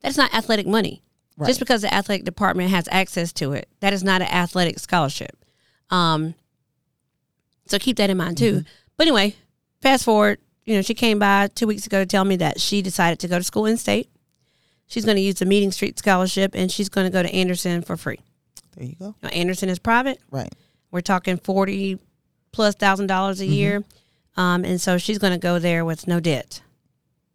[0.00, 1.02] That's not athletic money.
[1.36, 1.46] Right.
[1.48, 5.36] Just because the athletic department has access to it, that is not an athletic scholarship.
[5.90, 6.34] Um,
[7.66, 8.64] so keep that in mind too.
[8.96, 9.36] But anyway,
[9.82, 12.80] fast forward, you know, she came by two weeks ago to tell me that she
[12.80, 14.08] decided to go to school in state.
[14.86, 17.82] She's going to use the Meeting Street Scholarship and she's going to go to Anderson
[17.82, 18.20] for free.
[18.76, 19.14] There you go.
[19.22, 20.18] Now, Anderson is private.
[20.30, 20.52] Right.
[20.90, 21.98] We're talking 40
[22.52, 23.84] plus thousand dollars a year.
[24.36, 26.62] Um, and so she's going to go there with no debt.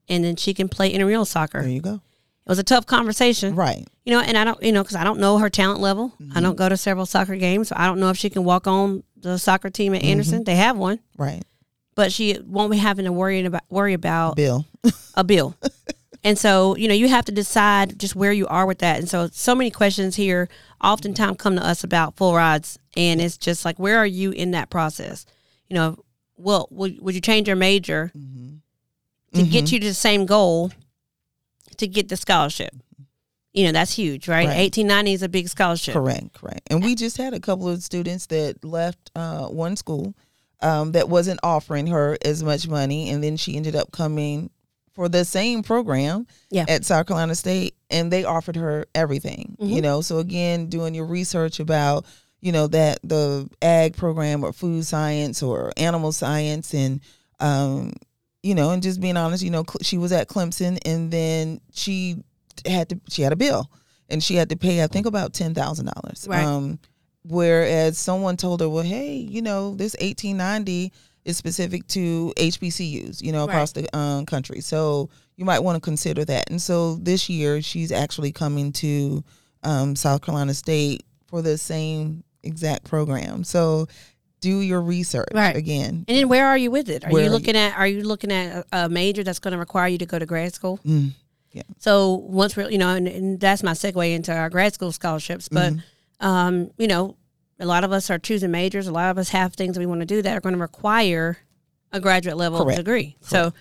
[0.07, 1.61] And then she can play intramural soccer.
[1.61, 2.01] There you go.
[2.47, 3.87] Was a tough conversation Right.
[4.03, 6.13] you know, and I don't, you know, because I don't know her talent level.
[6.19, 6.43] I mm-hmm.
[6.43, 9.03] don't go to several soccer games, so I don't know if she can walk on
[9.15, 10.11] the soccer team at mm-hmm.
[10.11, 10.43] Anderson.
[10.43, 11.43] They have one, Right.
[11.95, 14.65] but she won't be having to worry about worry about Bill.
[15.15, 15.55] a bill.
[16.23, 18.99] and so, you know, you have to decide just where you are with that.
[18.99, 20.49] And so, so many questions here
[20.83, 24.51] oftentimes come to us about full rides, and it's just like, where are you in
[24.51, 25.25] that process?
[25.69, 26.03] You know,
[26.37, 28.57] well, would, would you change your major mm-hmm.
[29.37, 30.71] to get you to the same goal
[31.77, 32.73] to get the scholarship?
[33.53, 34.47] You know, that's huge, right?
[34.47, 34.57] Right.
[34.57, 35.93] Eighteen ninety is a big scholarship.
[35.93, 36.61] Correct, correct.
[36.67, 40.15] And we just had a couple of students that left uh, one school
[40.61, 44.51] um, that wasn't offering her as much money, and then she ended up coming
[44.93, 46.65] for the same program Yeah.
[46.67, 49.55] at South Carolina State, and they offered her everything.
[49.59, 49.73] Mm-hmm.
[49.73, 52.05] You know, so again, doing your research about
[52.39, 57.01] you know that the ag program or food science or animal science, and
[57.41, 57.93] um,
[58.43, 62.23] you know, and just being honest, you know, she was at Clemson, and then she
[62.65, 63.69] had to she had a bill,
[64.09, 66.27] and she had to pay I think about ten thousand dollars.
[66.29, 66.43] Right.
[66.43, 66.79] Um,
[67.23, 70.91] whereas someone told her, well, hey, you know, this eighteen ninety
[71.23, 74.59] is specific to HBCUs, you know, across the um, country.
[74.59, 76.49] So you might want to consider that.
[76.49, 79.23] And so this year she's actually coming to
[79.63, 83.43] um, South Carolina State for the same exact program.
[83.43, 83.87] So
[84.41, 85.55] do your research Right.
[85.55, 86.05] again.
[86.07, 87.05] And then where are you with it?
[87.05, 89.53] Are Where you are looking at are you looking at a, a major that's going
[89.53, 90.79] to require you to go to grad school?
[90.85, 91.11] Mm,
[91.51, 91.63] yeah.
[91.79, 95.47] So once we're you know, and, and that's my segue into our grad school scholarships.
[95.47, 96.25] But Mm-hmm.
[96.27, 97.15] um, you know,
[97.59, 98.87] a lot of us are choosing majors.
[98.87, 101.37] A lot of us have things we want to do that are going to require
[101.91, 102.77] a graduate level Correct.
[102.77, 103.15] degree.
[103.21, 103.53] So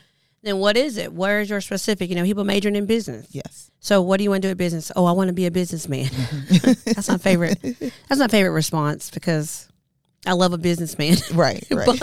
[0.42, 1.12] then what is it?
[1.12, 2.08] Where is your specific?
[2.08, 3.26] You know, people majoring in business.
[3.32, 3.70] Yes.
[3.80, 4.90] So what do you want to do in business?
[4.96, 6.08] Oh, I want to be a businessman.
[6.86, 7.58] that's my favorite.
[8.08, 9.68] That's my favorite response because
[10.26, 11.16] I love a businessman.
[11.34, 11.64] Right.
[11.70, 11.90] Right.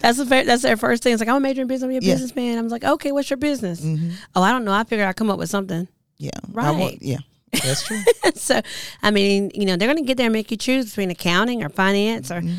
[0.00, 1.12] That's the that's their first thing.
[1.12, 1.84] It's like I'm a major in business.
[1.84, 2.14] I'm a Yeah.
[2.14, 2.58] businessman.
[2.58, 3.80] I was like, okay, what's your business?
[3.80, 4.12] Mhm.
[4.34, 4.72] Oh, I don't know.
[4.72, 5.88] I figured I'd come up with something.
[6.18, 6.30] Yeah.
[6.34, 6.78] I Right.
[6.78, 7.18] want, yeah.
[7.52, 8.00] That's true.
[8.34, 8.60] so,
[9.02, 11.62] I mean, you know, they're going to get there and make you choose between accounting
[11.62, 12.54] or finance or Mm-hmm.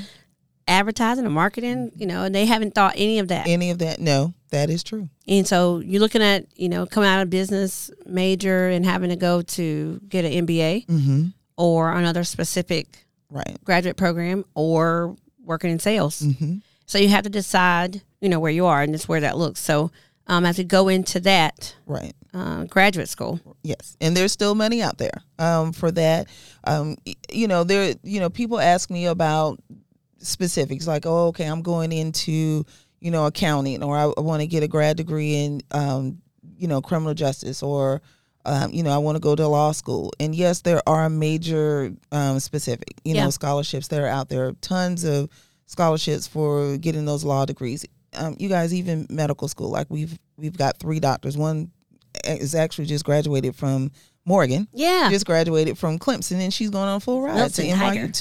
[0.68, 1.92] advertising or marketing.
[1.96, 3.48] You know, and they haven't thought any of that.
[3.48, 4.00] Any of that?
[4.00, 5.10] No, that is true.
[5.28, 9.16] And so you're looking at, you know, coming out of business major and having to
[9.16, 11.26] go to get an MBA Mm-hmm.
[11.58, 13.05] or another specific
[13.36, 13.58] Right.
[13.64, 16.22] graduate program or working in sales.
[16.22, 16.58] Mm-hmm.
[16.88, 19.60] So you have to decide, you know, where you are and it's where that looks.
[19.60, 19.92] So
[20.28, 22.14] um, as we go into that Right.
[22.34, 26.28] uh, graduate school, Yes, and there's still money out there um, for that.
[26.64, 26.96] Um,
[27.32, 27.94] you know, there.
[28.04, 29.60] You know, people ask me about
[30.20, 32.66] specifics, like, "Oh, okay, I'm going into
[33.00, 36.22] you know accounting, or I, I want to get a grad degree in um,
[36.58, 38.02] you know criminal justice, or
[38.46, 40.12] um, you know, I want to go to law school.
[40.20, 43.26] And yes, there are major um, specific, you Yeah.
[43.26, 44.52] know, scholarships that are out there.
[44.62, 45.30] Tons of
[45.66, 47.86] scholarships for getting those law degrees.
[48.14, 51.38] Um, you guys, even medical school, like we've we've got three doctors.
[51.38, 51.72] One
[52.26, 53.92] is actually just graduated from
[54.26, 55.10] Morgan, Yeah.
[55.12, 57.72] just graduated from Clemson, and she's going on full ride Milton to.
[57.72, 58.14] NYU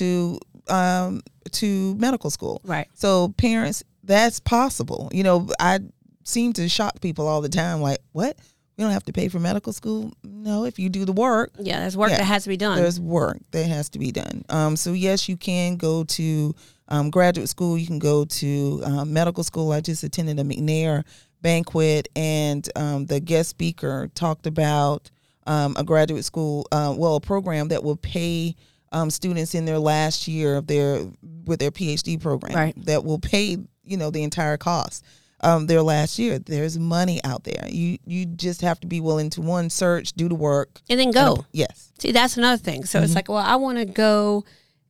[0.67, 2.61] to um, to medical school.
[2.65, 2.89] right.
[2.95, 5.11] So parents, that's possible.
[5.13, 5.81] You know, I
[6.25, 7.81] seem to shock people all the time.
[7.81, 8.39] Like, what?
[8.77, 10.13] We don't have to pay for medical school?
[10.25, 11.81] No, if you do the work, Yeah.
[11.81, 12.19] There's work Yeah.
[12.19, 12.77] that has to be done.
[12.79, 14.45] there's work that has to be done.
[14.49, 16.55] Um, so yes, you can go to
[16.89, 17.79] um, graduate school.
[17.79, 19.71] You can go to um, medical school.
[19.73, 21.05] I just attended a McNair
[21.41, 25.11] banquet, and um, the guest speaker talked about
[25.47, 28.57] um, a graduate school, uh, well, a program that will pay
[28.93, 31.07] um, students in their last year of their
[31.45, 32.87] with their PhD program Right.
[32.87, 35.05] that will pay you know the entire cost.
[35.41, 37.67] Um, their last year, there's money out there.
[37.69, 41.09] You you just have to be willing to one search, do the work, and then
[41.09, 41.45] and- go.
[41.53, 42.85] yes, See, that's another thing.
[42.85, 43.05] So Mm-hmm.
[43.05, 44.45] it's like, well, I want to go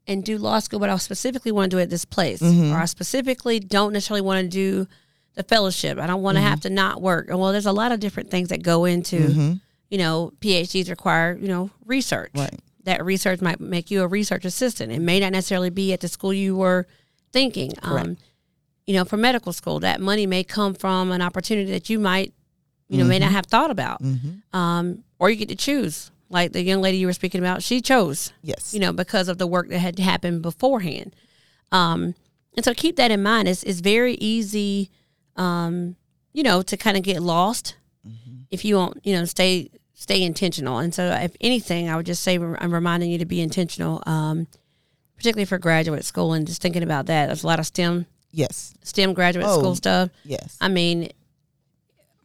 [0.07, 2.73] and do law school, but I specifically want to do it at this place, Mm-hmm.
[2.73, 4.87] or I specifically don't necessarily want to do
[5.35, 5.99] the fellowship.
[5.99, 6.51] I don't want to Mm-hmm.
[6.51, 7.29] have to not work.
[7.31, 9.59] And well, there's a lot of different things that go into,
[9.91, 12.31] you know, PhDs require, you know, research.
[12.37, 12.55] Right.
[12.85, 14.93] That research might make you a research assistant.
[14.93, 16.87] It may not necessarily be at the school you were
[17.33, 17.73] thinking.
[17.83, 18.19] Um,
[18.87, 22.35] you know, for medical school, that money may come from an opportunity that you might,
[22.89, 24.01] you know, may not have thought about.
[24.53, 26.11] Um, or you get to choose.
[26.31, 29.39] Like the young lady you were speaking about, she chose, yes, you know, because of
[29.39, 31.15] the work that had happened beforehand.
[31.71, 32.15] Um,
[32.57, 33.47] and so keep that in mind.
[33.49, 34.91] It's, it's very easy,
[35.37, 35.97] um,
[36.33, 37.77] you know, to kind of get lost
[38.51, 40.79] if you won't, you know, stay stay intentional.
[40.79, 44.47] And so, if anything, I would just say I'm reminding you to be intentional, um,
[45.17, 47.27] particularly for graduate school and just thinking about that.
[47.27, 49.59] There's a lot of STEM yes, STEM graduate Oh.
[49.59, 50.11] school stuff.
[50.25, 51.11] yes, I mean,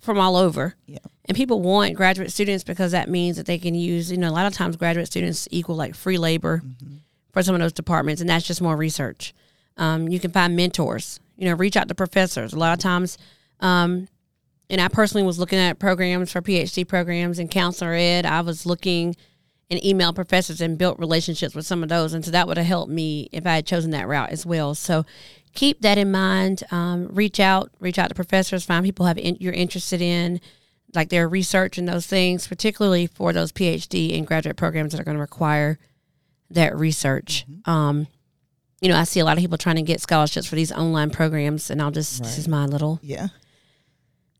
[0.01, 0.75] from all over.
[0.87, 0.99] Yeah.
[1.25, 4.31] And people want graduate students because that means that they can use, you know, a
[4.33, 6.63] lot of times graduate students equal like free labor
[7.31, 9.33] for some of those departments, and that's just more research.
[9.77, 12.53] Um, you can find mentors, you know, reach out to professors.
[12.53, 13.17] A lot of times,
[13.59, 14.07] um,
[14.71, 18.25] and I personally was looking at programs for PhD programs and counselor ed.
[18.25, 19.15] I was looking
[19.71, 22.13] and emailed professors and built relationships with some of those.
[22.13, 24.73] And so that would have helped me if I had chosen that route as well.
[24.73, 25.05] So
[25.53, 26.63] keep that in mind.
[26.71, 30.39] Um, reach out, reach out to professors, find people have in, you're interested in,
[30.95, 35.03] like their research and those things, particularly for those PhD and graduate programs that are
[35.03, 35.77] going to require
[36.49, 37.45] that research.
[37.65, 38.07] Um,
[38.81, 41.09] you know, I see a lot of people trying to get scholarships for these online
[41.09, 43.27] programs, and I'll just this is my little yeah,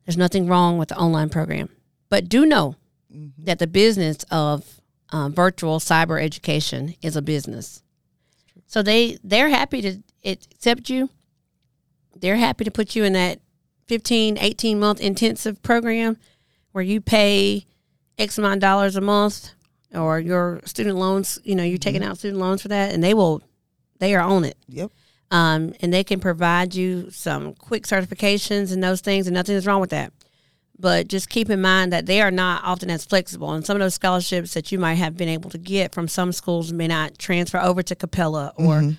[0.05, 1.69] there's nothing wrong with the online program,
[2.09, 2.75] but do know
[3.39, 7.83] that the business of um, virtual cyber education is a business.
[8.65, 11.09] So they they're happy to accept you.
[12.15, 13.39] They're happy to put you in that
[13.87, 16.17] 15, 18 month intensive program
[16.71, 17.65] where you pay
[18.17, 19.51] X amount of dollars a month
[19.93, 23.13] or your student loans, you know, you're taking out student loans for that and they
[23.13, 23.41] will,
[23.99, 24.91] they are on it yep,
[25.31, 29.65] um, and they can provide you some quick certifications and those things, and nothing is
[29.65, 30.13] wrong with that.
[30.81, 33.81] But just keep in mind that they are not often as flexible, and some of
[33.81, 37.19] those scholarships that you might have been able to get from some schools may not
[37.19, 38.95] transfer over to Capella or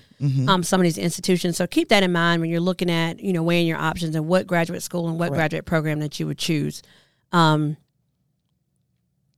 [0.47, 1.57] Um, some of these institutions.
[1.57, 4.27] So keep that in mind when you're looking at you know weighing your options and
[4.27, 5.37] what graduate school and what Correct.
[5.39, 6.83] graduate program that you would choose.
[7.31, 7.77] Um,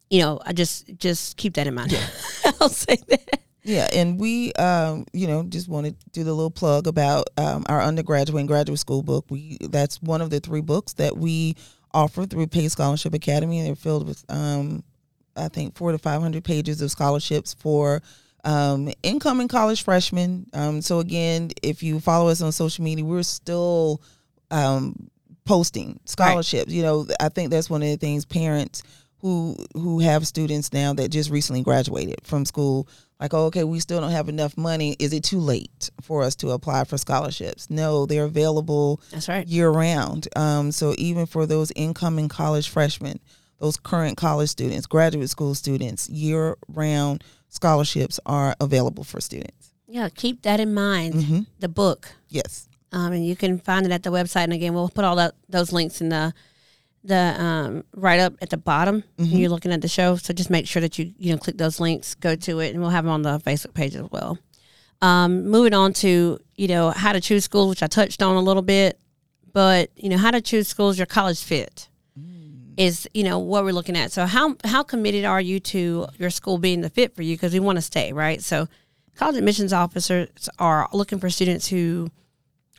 [0.09, 1.97] you know, I just just keep that in mind.
[2.59, 3.39] I'll say that.
[3.63, 3.87] yeah.
[3.93, 7.81] And we, um, you know, just want to do the little plug about um, our
[7.81, 9.25] undergraduate and graduate school book.
[9.29, 11.55] We that's one of the three books that we
[11.93, 13.61] offer through Pace Scholarship Academy.
[13.61, 14.83] They're filled with, um,
[15.35, 18.01] I think, four to five hundred pages of scholarships for
[18.43, 20.47] um, incoming college freshmen.
[20.53, 24.01] Um, so again, if you follow us on social media, we're still
[24.51, 25.09] um,
[25.45, 26.71] posting scholarships.
[26.71, 28.83] You know, I think that's one of the things parents
[29.19, 32.87] who who have students now that just recently graduated from school
[33.23, 36.35] like oh, okay we still don't have enough money is it too late for us
[36.35, 39.47] to apply for scholarships no they're available That's right.
[39.47, 43.19] year round um, so even for those incoming college freshmen
[43.59, 50.09] those current college students graduate school students year round scholarships are available for students Yeah,
[50.09, 51.13] keep that in mind.
[51.13, 51.39] Mm-hmm.
[51.59, 52.11] The book.
[52.29, 54.43] yes um, and you can find it at the website.
[54.43, 56.31] And again, we'll put all that those links in the
[57.03, 59.03] the um, right up at the bottom.
[59.31, 61.57] When you're looking at the show, so just make sure that you you know click
[61.57, 64.37] those links, go to it, and we'll have them on the Facebook page as well.
[65.01, 68.41] Um, moving on to you know how to choose schools, which I touched on a
[68.41, 68.99] little bit,
[69.51, 71.89] but you know how to choose schools your college fit
[72.77, 74.11] is you know what we're looking at.
[74.11, 77.35] So how how committed are you to your school being the fit for you?
[77.35, 78.41] Because we want to stay right.
[78.41, 78.67] So
[79.15, 82.09] college admissions officers are looking for students who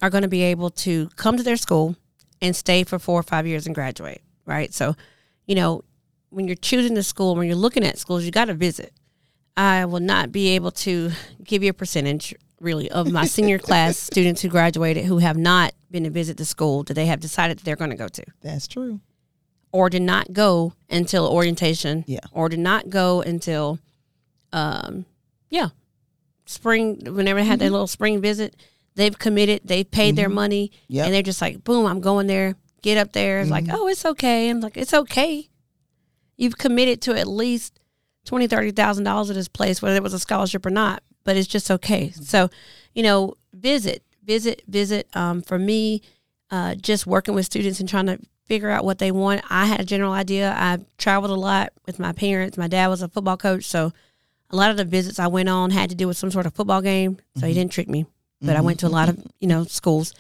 [0.02, 1.96] are going to be able to come to their school
[2.44, 4.72] and stay for four or five years and graduate, right?
[4.72, 4.94] So,
[5.46, 5.82] you know,
[6.30, 8.92] when you're choosing the school, when you're looking at schools, you got to visit.
[9.56, 11.10] I will not be able to
[11.42, 15.72] give you a percentage really of my senior class students who graduated who have not
[15.90, 18.24] been to visit the school that they have decided that they're going to go to
[18.42, 19.00] That's true.
[19.70, 22.20] or did not go until orientation Yeah.
[22.32, 23.78] or did not go until
[24.52, 25.04] um
[25.50, 25.68] yeah
[26.46, 28.56] spring whenever they had their little spring visit
[28.96, 31.06] they've committed they've paid their money Yep.
[31.06, 33.40] and they're just like boom i'm going there get up there.
[33.40, 34.50] It's like oh it's okay.
[34.50, 35.48] I'm like it's okay.
[36.36, 37.80] You've committed to at least
[38.26, 41.34] twenty thirty thousand dollars at this place whether it was a scholarship or not but
[41.36, 42.10] it's just okay.
[42.10, 42.50] So
[42.92, 45.08] you know visit visit visit.
[45.16, 46.02] Um, for me
[46.50, 49.40] uh, just working with students and trying to figure out what they want.
[49.48, 50.54] I had a general idea.
[50.54, 52.58] I traveled a lot with my parents.
[52.58, 53.92] My dad was a football coach so
[54.50, 56.54] a lot of the visits i went on had to do with some sort of
[56.54, 58.04] football game so he didn't trick me
[58.44, 60.12] but i went to a lot of you know schools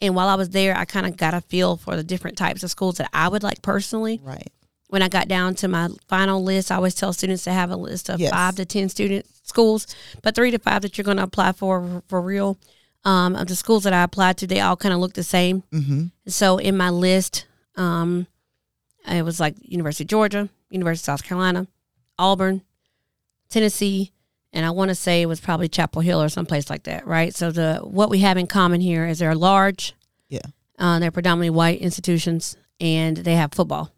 [0.00, 2.62] and while i was there i kind of got a feel for the different types
[2.62, 4.52] of schools that i would like personally Right.
[4.88, 7.76] when I got down to my final list, I always tell students to have a
[7.76, 8.30] list of Yes.
[8.30, 9.86] five to ten student schools,
[10.22, 12.58] but three to five that you're going to apply for for real.
[13.04, 15.62] Um, of the schools that I applied to, they all kind of look the same.
[15.72, 16.02] Mm-hmm.
[16.28, 18.26] So in my list, um,
[19.10, 21.66] it was like University of Georgia, University of South Carolina,
[22.18, 22.60] Auburn,
[23.48, 24.12] Tennessee,
[24.52, 27.34] and I want to say it was probably Chapel Hill or someplace like that, right?
[27.34, 29.94] So the what we have in common here is they're large,
[30.28, 30.40] Yeah.
[30.78, 33.90] uh, they're predominantly white institutions, and they have football,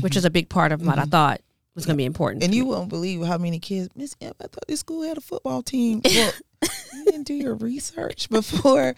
[0.00, 1.40] which is a big part of what I thought
[1.74, 2.42] was going to be important.
[2.42, 2.46] Mm-hmm.
[2.48, 2.70] And you me.
[2.70, 6.02] won't believe how many kids, Miss I thought this school had a football team.
[6.04, 6.32] Well,
[6.62, 8.94] you didn't do your research before.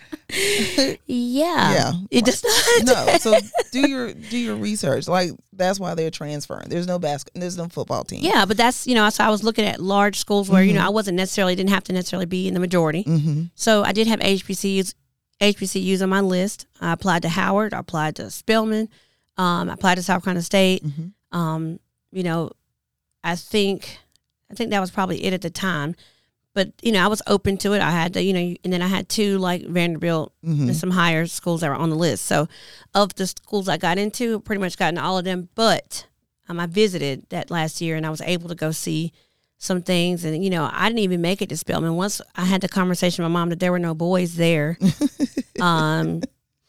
[1.07, 1.92] yeah, Yeah.
[2.11, 2.85] it does not.
[2.87, 3.35] no, so
[3.73, 5.09] do your do your research.
[5.09, 6.68] Like that's why they're transferring.
[6.68, 7.33] There's no basket.
[7.35, 8.20] There's no football team.
[8.23, 10.85] Yeah, but that's you know, so I was looking at large schools where you know
[10.85, 13.05] I wasn't necessarily didn't have to necessarily be in the majority.
[13.05, 13.44] Mm-hmm.
[13.55, 14.94] So I did have HBCUs,
[15.40, 16.66] HBCUs on my list.
[16.81, 17.75] I applied to Howard.
[17.75, 18.88] I applied to Spelman.
[19.37, 20.85] Um, I applied to South Carolina State.
[20.85, 21.12] Mhm.
[21.33, 21.81] Um,
[22.12, 22.51] you know,
[23.23, 23.99] I think
[24.51, 25.94] I think that was probably it at the time.
[26.54, 27.80] But you know, I was open to it.
[27.80, 30.68] I had to, you know, and then I had two like Vanderbilt Mm-hmm.
[30.68, 32.24] and some higher schools that were on the list.
[32.26, 32.48] So,
[32.94, 35.48] of the schools I got into, pretty much gotten all of them.
[35.54, 36.06] But
[36.48, 39.12] um, I visited that last year, and I was able to go see
[39.58, 40.24] some things.
[40.24, 41.94] And you know, I didn't even make it to Spelman.
[41.94, 44.76] Once I had the conversation with my mom that there were no boys there,
[45.60, 46.22] um,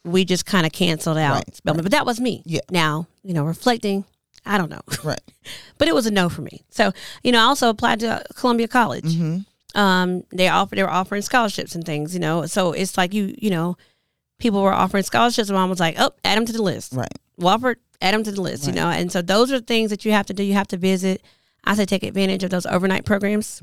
[0.04, 1.84] we just kind of canceled out Right, Spelman.
[1.84, 2.44] But that was me.
[2.46, 2.62] Yeah.
[2.70, 4.04] Now, you know, reflecting,
[4.46, 5.22] I don't know, Right.
[5.78, 6.62] but it was a no for me.
[6.70, 6.92] So,
[7.24, 9.40] you know, I also applied to Columbia College Mm-hmm.
[9.76, 12.46] Um they offer they were offering scholarships and things you know?
[12.46, 13.78] So it's like you you know
[14.40, 15.50] people were offering scholarships.
[15.50, 16.94] And mom was like oh add them to the list.
[16.94, 17.08] Right.
[17.40, 18.90] Wofford add them to the list you know?
[18.90, 20.44] And so those are things that you have to do.
[20.44, 21.22] You have to visit.
[21.64, 23.62] I say take advantage of those overnight programs.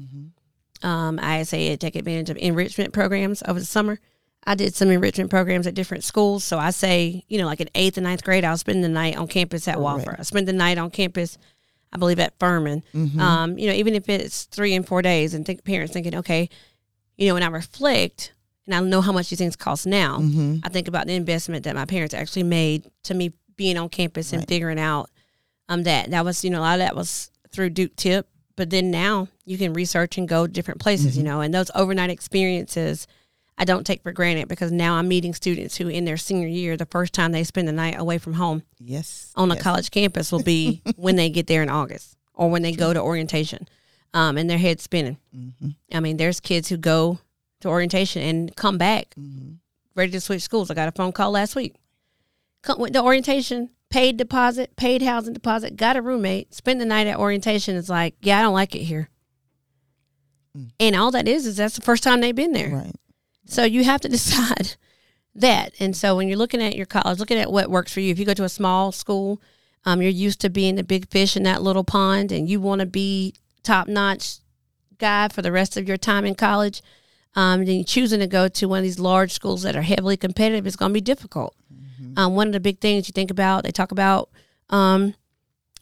[0.82, 3.98] Um i say take advantage of enrichment programs over the summer.
[4.46, 6.44] I did some enrichment programs at different schools.
[6.44, 9.16] So i say you know like in eighth and ninth grade i'll spend the night
[9.16, 10.20] on campus at Correct.
[10.20, 11.36] I spend the night on campus
[11.92, 12.82] I believe at Furman.
[12.94, 13.20] Mm-hmm.
[13.20, 16.48] Um, you know, even if it's three and four days, and think parents thinking, okay,
[17.16, 18.32] you know, when I reflect
[18.66, 20.58] and I know how much these things cost now, Mm-hmm.
[20.64, 24.32] I think about the investment that my parents actually made to me being on campus
[24.32, 24.48] and Right.
[24.48, 25.10] figuring out
[25.68, 28.70] um that that was you know a lot of that was through Duke TIP, but
[28.70, 31.18] then now you can research and go different places, Mm-hmm.
[31.18, 33.06] you know, and those overnight experiences.
[33.60, 36.76] I don't take for granted because now I'm meeting students who, in their senior year,
[36.76, 39.32] the first time they spend the night away from home Yes.
[39.34, 42.70] on a college campus will be when they get there in August or when they
[42.72, 43.66] go to orientation,
[44.14, 45.18] um, and their head's spinning.
[45.36, 45.70] Mm-hmm.
[45.92, 47.18] I mean, there's kids who go
[47.60, 49.54] to orientation and come back Mm-hmm.
[49.96, 50.70] ready to switch schools.
[50.70, 51.74] I got a phone call last week.
[52.62, 57.08] Come, went to orientation, paid deposit, paid housing deposit, got a roommate, spent the night
[57.08, 57.76] at orientation.
[57.76, 59.08] It's like, yeah, I don't like it here.
[60.56, 60.70] Mm.
[60.78, 62.70] And all that is is that's the first time they've been there.
[62.70, 62.94] Right.
[63.48, 64.76] So you have to decide
[65.34, 65.72] that.
[65.80, 68.18] And so when you're looking at your college, looking at what works for you, if
[68.18, 69.40] you go to a small school,
[69.84, 72.80] um, you're used to being the big fish in that little pond and you want
[72.80, 74.38] to be top notch
[74.98, 76.82] guy for the rest of your time in college,
[77.36, 80.66] um, then choosing to go to one of these large schools that are heavily competitive
[80.66, 81.54] is going to be difficult.
[82.16, 84.30] Um, one of the big things you think about, they talk about
[84.70, 85.14] um,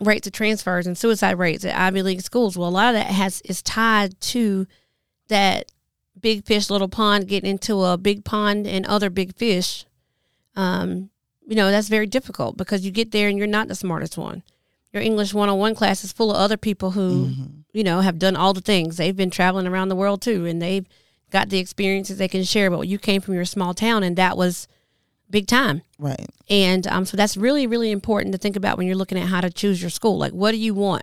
[0.01, 2.59] rates of transfers and suicide rates at Ivy League schools.
[2.59, 4.67] Well, a lot of that has is tied to
[5.29, 5.73] that
[6.21, 9.85] big fish, little pond, getting into a big pond and other big fish.
[10.55, 11.11] Um,
[11.47, 14.43] you know, that's very difficult because you get there and you're not the smartest one.
[14.93, 17.45] Your English 101 class is full of other people who, Mm-hmm.
[17.73, 18.97] you know, have done all the things.
[18.97, 20.87] They've been traveling around the world too, and they've
[21.31, 22.71] got the experiences they can share.
[22.71, 24.67] But you came from your small town, and that was
[25.29, 25.83] big time.
[25.99, 26.27] Right.
[26.49, 29.41] And um, so that's really, really important to think about when you're looking at how
[29.43, 30.17] to choose your school.
[30.19, 31.03] Like, what do you want?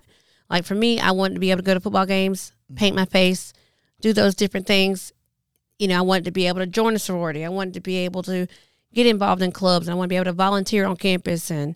[0.50, 3.04] Like for me, I wanted to be able to go to football games, paint my
[3.04, 3.52] face,
[4.00, 5.12] do those different things.
[5.78, 7.44] You know, I wanted to be able to join a sorority.
[7.44, 8.46] I wanted to be able to
[8.92, 9.88] get involved in clubs.
[9.88, 11.74] I want to be able to volunteer on campus and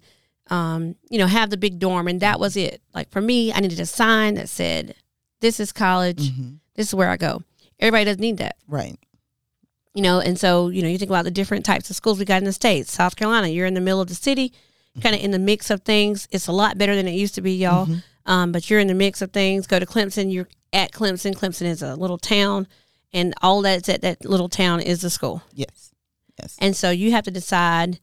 [0.50, 2.80] um, you know, have the big dorm, and that was it.
[2.94, 4.94] Like for me, I needed a sign that said,
[5.40, 6.30] "This is college.
[6.30, 7.42] hmm This is where I go."
[7.78, 8.96] Everybody doesn't need that, Right.
[9.94, 10.20] you know.
[10.20, 12.44] And so, you know, you think about the different types of schools we got in
[12.44, 12.92] the states.
[12.92, 14.52] South Carolina, you're in the middle of the city,
[15.02, 16.26] kind of in the mix of things.
[16.30, 17.86] It's a lot better than it used to be, y'all.
[17.86, 18.02] Mhm.
[18.26, 19.66] Um, but you're in the mix of things.
[19.66, 20.32] Go to Clemson.
[20.32, 21.34] You're at Clemson.
[21.34, 22.66] Clemson is a little town,
[23.12, 25.42] and all that's at that little town is the school.
[25.52, 25.92] Yes.
[26.38, 26.56] Yes.
[26.60, 27.98] And so you have to decide,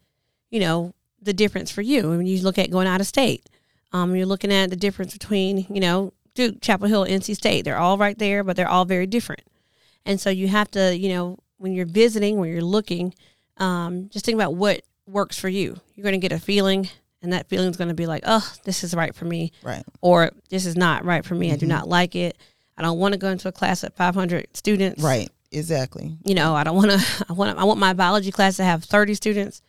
[0.49, 2.09] you know, the difference for you.
[2.09, 3.47] When you look at going out of state,
[3.93, 7.63] um, you're looking at the difference between, you know, Duke, Chapel Hill, NC State.
[7.63, 9.41] They're all right there, but they're all very different.
[10.05, 13.13] And so you have to, you know, when you're visiting, when you're looking,
[13.57, 15.77] um, just think about what works for you.
[15.95, 16.89] You're going to get a feeling,
[17.21, 19.83] and that feeling is going to be like, oh, this is right for me, right.
[20.01, 21.53] or this is not right for me.
[21.53, 21.69] I do Mhm.
[21.69, 22.37] not like it.
[22.77, 25.29] I don't want to go into a class at 500 students Right.
[25.51, 26.17] Exactly.
[26.25, 27.25] you know, I don't want to.
[27.29, 27.57] I want.
[27.57, 29.61] I want my biology class to have thirty students,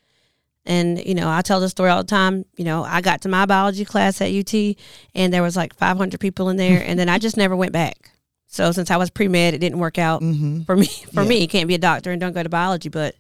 [0.65, 2.45] and you know, I tell this story all the time.
[2.57, 4.77] You know, I got to my biology class at UT,
[5.15, 7.73] and there was like five hundred people in there, and then I just never went
[7.73, 8.11] back.
[8.49, 10.63] So since I was pre med, it didn't work out Mm-hmm.
[10.63, 10.87] for me.
[11.15, 11.29] For Yeah.
[11.29, 13.15] me, you can't be a doctor and don't go to biology, but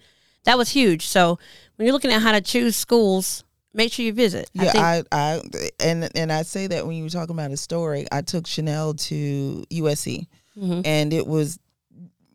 [0.44, 1.06] that was huge.
[1.06, 1.38] So
[1.76, 3.44] when you're looking at how to choose schools,
[3.76, 4.50] make sure you visit.
[4.54, 5.40] Yeah, think, I, I,
[5.80, 8.94] and and I say that when you were talking about a story, I took Chanel
[8.94, 10.26] to USC,
[10.58, 10.82] Mhm.
[10.84, 11.58] and it was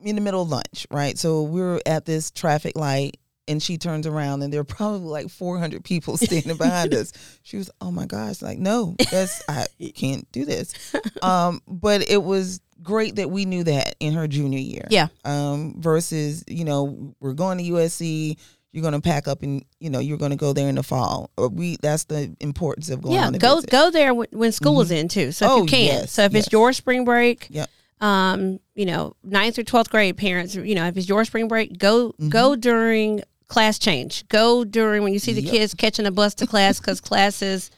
[0.04, 1.18] in the middle of lunch, right?
[1.18, 3.18] So we were at this traffic light,
[3.48, 7.12] and she turns around, and there are probably like 400 people standing behind us.
[7.44, 9.66] She was, oh my gosh, like no, that's I
[9.96, 10.74] can't do this.
[11.22, 14.88] Um, but it was great that we knew that in her junior year.
[14.90, 15.08] Yeah.
[15.26, 18.38] Um, versus you know we're going to USC.
[18.74, 20.84] You're going to pack up and you know you're going to go there in the
[20.84, 21.30] fall.
[21.38, 23.16] Or we that's the importance of going.
[23.16, 23.70] yeah, go visit.
[23.70, 25.32] go there when, when school is in too.
[25.34, 25.86] So if Oh, you can.
[25.86, 26.46] yes, so if yes.
[26.46, 27.70] it's your spring break, Yep.
[28.00, 31.78] um, you know, ninth or twelfth grade parents, you know, if it's your spring break,
[31.78, 32.30] go Mm-hmm.
[32.30, 34.26] go during class change.
[34.30, 35.52] Go during when you see the Yep.
[35.54, 37.70] kids catching a bus to class because class is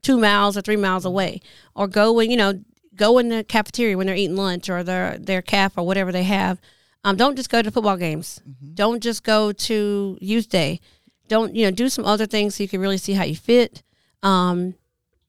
[0.00, 1.40] two miles or three miles away,
[1.74, 2.54] or go when you know
[2.96, 6.22] go in the cafeteria when they're eating lunch or their their calf or whatever they
[6.24, 6.58] have.
[7.04, 8.40] Um, don't just go to football games.
[8.48, 8.74] Mm-hmm.
[8.74, 10.80] Don't just go to youth day.
[11.28, 13.82] Don't you know do some other things so you can really see how you fit.
[14.22, 14.74] Um,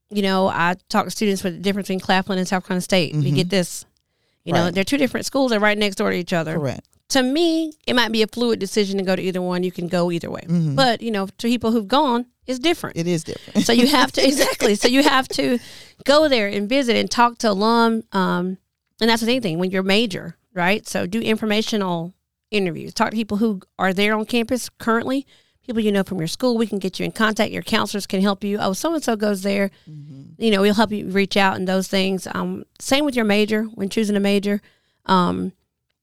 [0.09, 3.13] you know, I talk to students with the difference between Claflin and South Carolina State.
[3.15, 3.85] We get this.
[4.45, 4.73] You know, Mm-hmm.
[4.73, 5.51] They're two different schools.
[5.51, 6.55] They're right next door to each other.
[6.57, 6.87] Correct.
[7.09, 9.63] To me, it might be a fluid decision to go to either one.
[9.63, 10.41] You can go either way.
[10.47, 10.75] Mhm.
[10.75, 12.97] But, you know, to people who've gone, it's different.
[12.97, 13.65] It is different.
[13.65, 14.75] so you have to, exactly.
[14.75, 15.59] So you have to
[16.05, 18.03] go there and visit and talk to alum.
[18.11, 18.57] Um,
[19.01, 20.87] and that's the same thing when you're major, right?
[20.87, 22.13] So do informational
[22.51, 22.93] interviews.
[22.93, 25.25] Talk to people who are there on campus currently,
[25.65, 26.57] people you know from your school.
[26.57, 27.51] We can get you in contact.
[27.51, 28.57] Your counselors can help you.
[28.59, 29.71] Oh, so and so goes there.
[30.37, 32.27] You know, we'll help you reach out and those things.
[32.33, 34.61] Um, same with your major when choosing a major.
[35.05, 35.53] Um,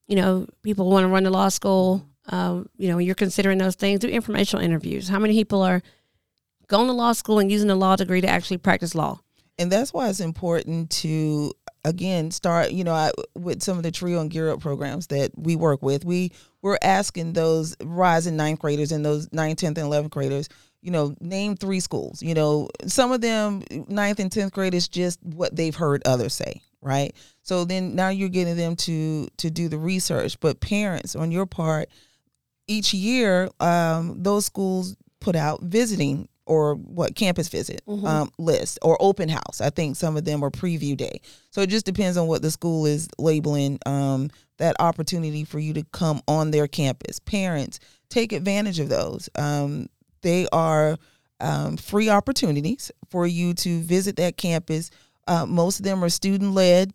[0.06, 2.06] you know, people want to run to law school.
[2.28, 5.08] Um, you know, you're considering those things, do informational interviews.
[5.08, 5.82] How many people are
[6.66, 9.20] going to law school and using a law degree to actually practice law?
[9.58, 11.52] and that's why it's important to
[11.86, 15.30] again start you know I, with some of the TRIO and GEAR UP programs that
[15.36, 19.90] we work with we we're asking those rising ninth graders and those ninth 10th and
[19.90, 20.48] 11th graders
[20.82, 24.88] you know name three schools you know some of them ninth and 10th grade is
[24.88, 27.14] just what they've heard others say right?
[27.42, 31.46] So then now you're getting them to to do the research but parents on your
[31.46, 31.90] part
[32.68, 38.04] each year um, those schools put out visiting or what campus visit Mhm.
[38.06, 39.60] um, list or open house.
[39.60, 41.20] I think some of them are preview day.
[41.50, 45.74] So it just depends on what the school is labeling um, that opportunity for you
[45.74, 47.18] to come on their campus.
[47.18, 47.78] Parents
[48.08, 49.28] take advantage of those.
[49.34, 49.88] Um,
[50.22, 50.96] they are
[51.40, 54.90] um, free opportunities for you to visit that campus.
[55.28, 56.92] Uh, most of them are student led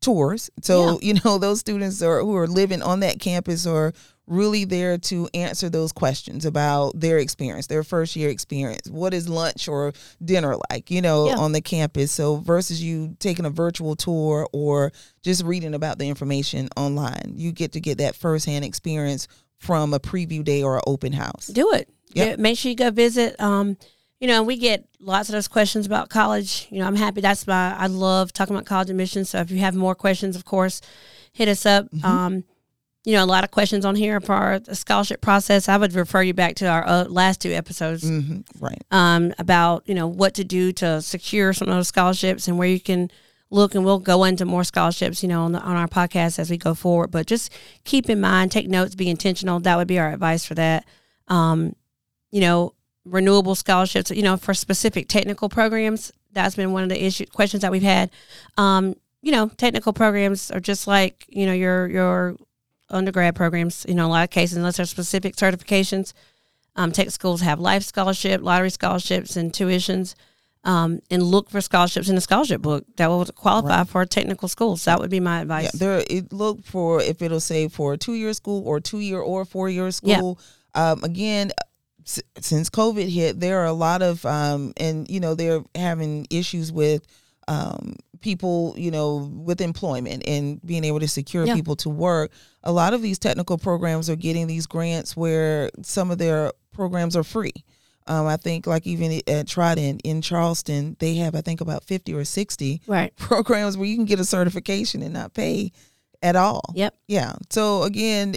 [0.00, 0.50] tours.
[0.62, 3.92] So you know those students are who are living on that campus are
[4.26, 8.88] really there to answer those questions about their experience, their first year experience.
[8.88, 9.92] What is lunch or
[10.24, 11.36] dinner like, you know, Yeah.
[11.36, 12.10] on the campus?
[12.10, 17.52] So versus you taking a virtual tour or just reading about the information online, you
[17.52, 21.48] get to get that firsthand experience from a preview day or an open house.
[21.48, 21.88] Do it.
[22.14, 22.26] Yep.
[22.28, 23.38] Yeah, make sure you go visit.
[23.40, 23.76] Um,
[24.20, 26.66] you know, we get lots of those questions about college.
[26.70, 27.20] You know, I'm happy.
[27.20, 29.30] That's why I love talking about college admissions.
[29.30, 30.80] So if you have more questions, of course,
[31.32, 31.90] hit us up.
[31.90, 32.06] Mm-hmm.
[32.06, 32.44] Um,
[33.04, 35.68] you know, a lot of questions on here for our scholarship process.
[35.68, 38.82] I would refer you back to our uh, last two episodes hmm Right.
[38.90, 42.68] um, about you know what to do to secure some of those scholarships and where
[42.68, 43.10] you can
[43.50, 46.50] look and we'll go into more scholarships you know on, the, on our podcast as
[46.50, 47.52] we go forward but just
[47.84, 50.84] keep in mind take notes be intentional that would be our advice for that
[51.28, 51.76] um,
[52.32, 52.72] you know
[53.04, 57.60] renewable scholarships you know for specific technical programs that's been one of the issue questions
[57.60, 58.10] that we've had
[58.56, 62.36] um, you know technical programs are just like you know your your
[62.90, 66.12] undergrad programs you know a lot of cases unless they're specific certifications
[66.76, 70.14] Um, tech schools have LIFE scholarship, lottery scholarships, and tuitions.
[70.64, 74.84] Um, and look for scholarships in the scholarship book that will qualify for technical schools.
[74.86, 75.70] That would be my advice.
[75.74, 76.22] Yeah, there.
[76.32, 79.68] Look for if it'll say for a two year school or two year or four
[79.68, 80.38] year school.
[80.74, 81.52] Um, again,
[82.06, 86.26] s- since COVID hit, there are a lot of um, and you know they're having
[86.30, 87.02] issues with
[87.46, 87.94] um,
[88.24, 91.54] people, you know, with employment and being able to secure Yeah.
[91.54, 92.32] people to work.
[92.64, 97.14] A lot of these technical programs are getting these grants where some of their programs
[97.14, 97.52] are free.
[98.06, 102.12] Um, I think like even at Trident in Charleston, they have I think about fifty
[102.14, 103.14] or sixty Right.
[103.16, 105.70] programs where you can get a certification and not pay
[106.22, 106.62] at all.
[106.74, 106.94] Yep.
[107.06, 107.34] Yeah.
[107.50, 108.36] So again,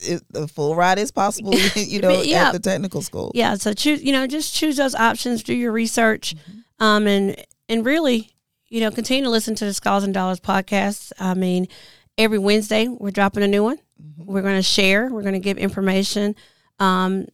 [0.00, 2.48] it, the full ride is possible, you know, Yeah.
[2.48, 3.32] at the technical school.
[3.34, 3.54] Yeah.
[3.54, 6.34] So choose, you know, just choose those options, do your research,
[6.78, 7.34] um, and
[7.68, 8.30] and really,
[8.68, 11.12] you know, continue to listen to the Scholars and Dollars podcast.
[11.18, 11.68] I mean,
[12.18, 13.78] every Wednesday we're dropping a new one.
[14.18, 15.08] We're going to share.
[15.10, 16.34] We're going to give information.
[16.78, 17.26] Um,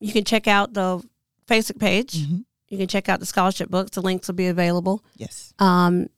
[0.00, 1.02] you can check out the
[1.46, 2.14] Facebook page.
[2.26, 2.44] Mhm.
[2.68, 3.92] You can check out the scholarship books.
[3.92, 5.02] The links will be available.
[5.16, 5.52] Yes.
[5.58, 6.08] Um,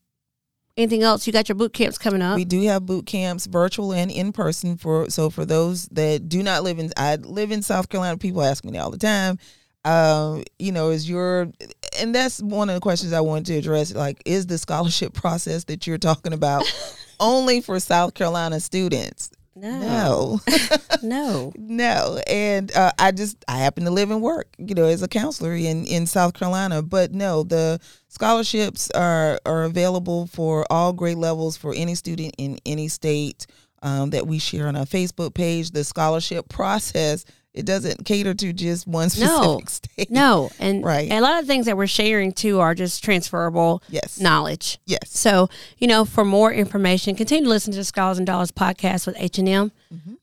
[0.77, 1.27] anything else?
[1.27, 2.37] You got your boot camps coming up.
[2.37, 4.77] We do have boot camps, virtual and in person.
[4.77, 8.19] For so for those that do not live in, I live in South Carolina.
[8.19, 9.39] People ask me all the time.
[9.85, 11.49] Um, you know, is your
[11.99, 13.95] and that's one of the questions I wanted to address.
[13.95, 16.65] Like, is the scholarship process that you're talking about
[17.21, 19.31] only for South Carolina students?
[19.55, 20.41] no, No.
[21.03, 21.53] no.
[21.57, 25.09] No, and uh, I just I happen to live and work, you know, as a
[25.09, 26.81] counselor in in South Carolina.
[26.83, 27.79] But no, the
[28.09, 33.47] scholarships are are available for all grade levels for any student in any state
[33.83, 35.73] um, that we share on our Facebook page.
[35.73, 39.61] The scholarship process it doesn't cater to just one specific No.
[39.67, 40.11] state.
[40.11, 41.11] No, and Right.
[41.11, 44.19] and a lot of things that we're sharing too are just transferable Yes.
[44.21, 44.79] knowledge.
[44.87, 45.11] Yes.
[45.11, 45.49] So
[45.79, 49.17] you know, for more information, continue to listen to the Scholars and Dollars podcast with
[49.19, 49.73] H and M.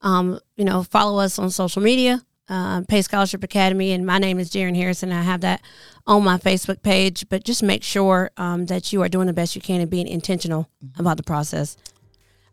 [0.02, 4.40] Um, you know, follow us on social media, uh, Pace Scholarship Academy, and my name
[4.40, 5.12] is Jaren Harrison.
[5.12, 5.62] I have that
[6.08, 7.28] on my Facebook page.
[7.30, 10.08] But just make sure um, that you are doing the best you can and being
[10.08, 10.68] intentional
[10.98, 11.78] about the process.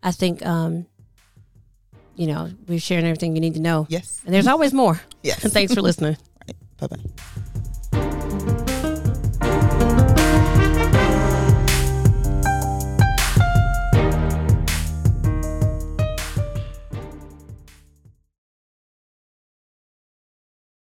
[0.02, 0.86] I think, um,
[2.16, 3.86] you know, we're sharing everything you need to know.
[3.88, 4.20] Yes.
[4.24, 5.00] And there's always more.
[5.22, 5.44] Yes.
[5.44, 6.16] And thanks for listening.
[6.46, 6.56] Right.
[6.78, 6.88] Bye
[7.92, 8.62] bye.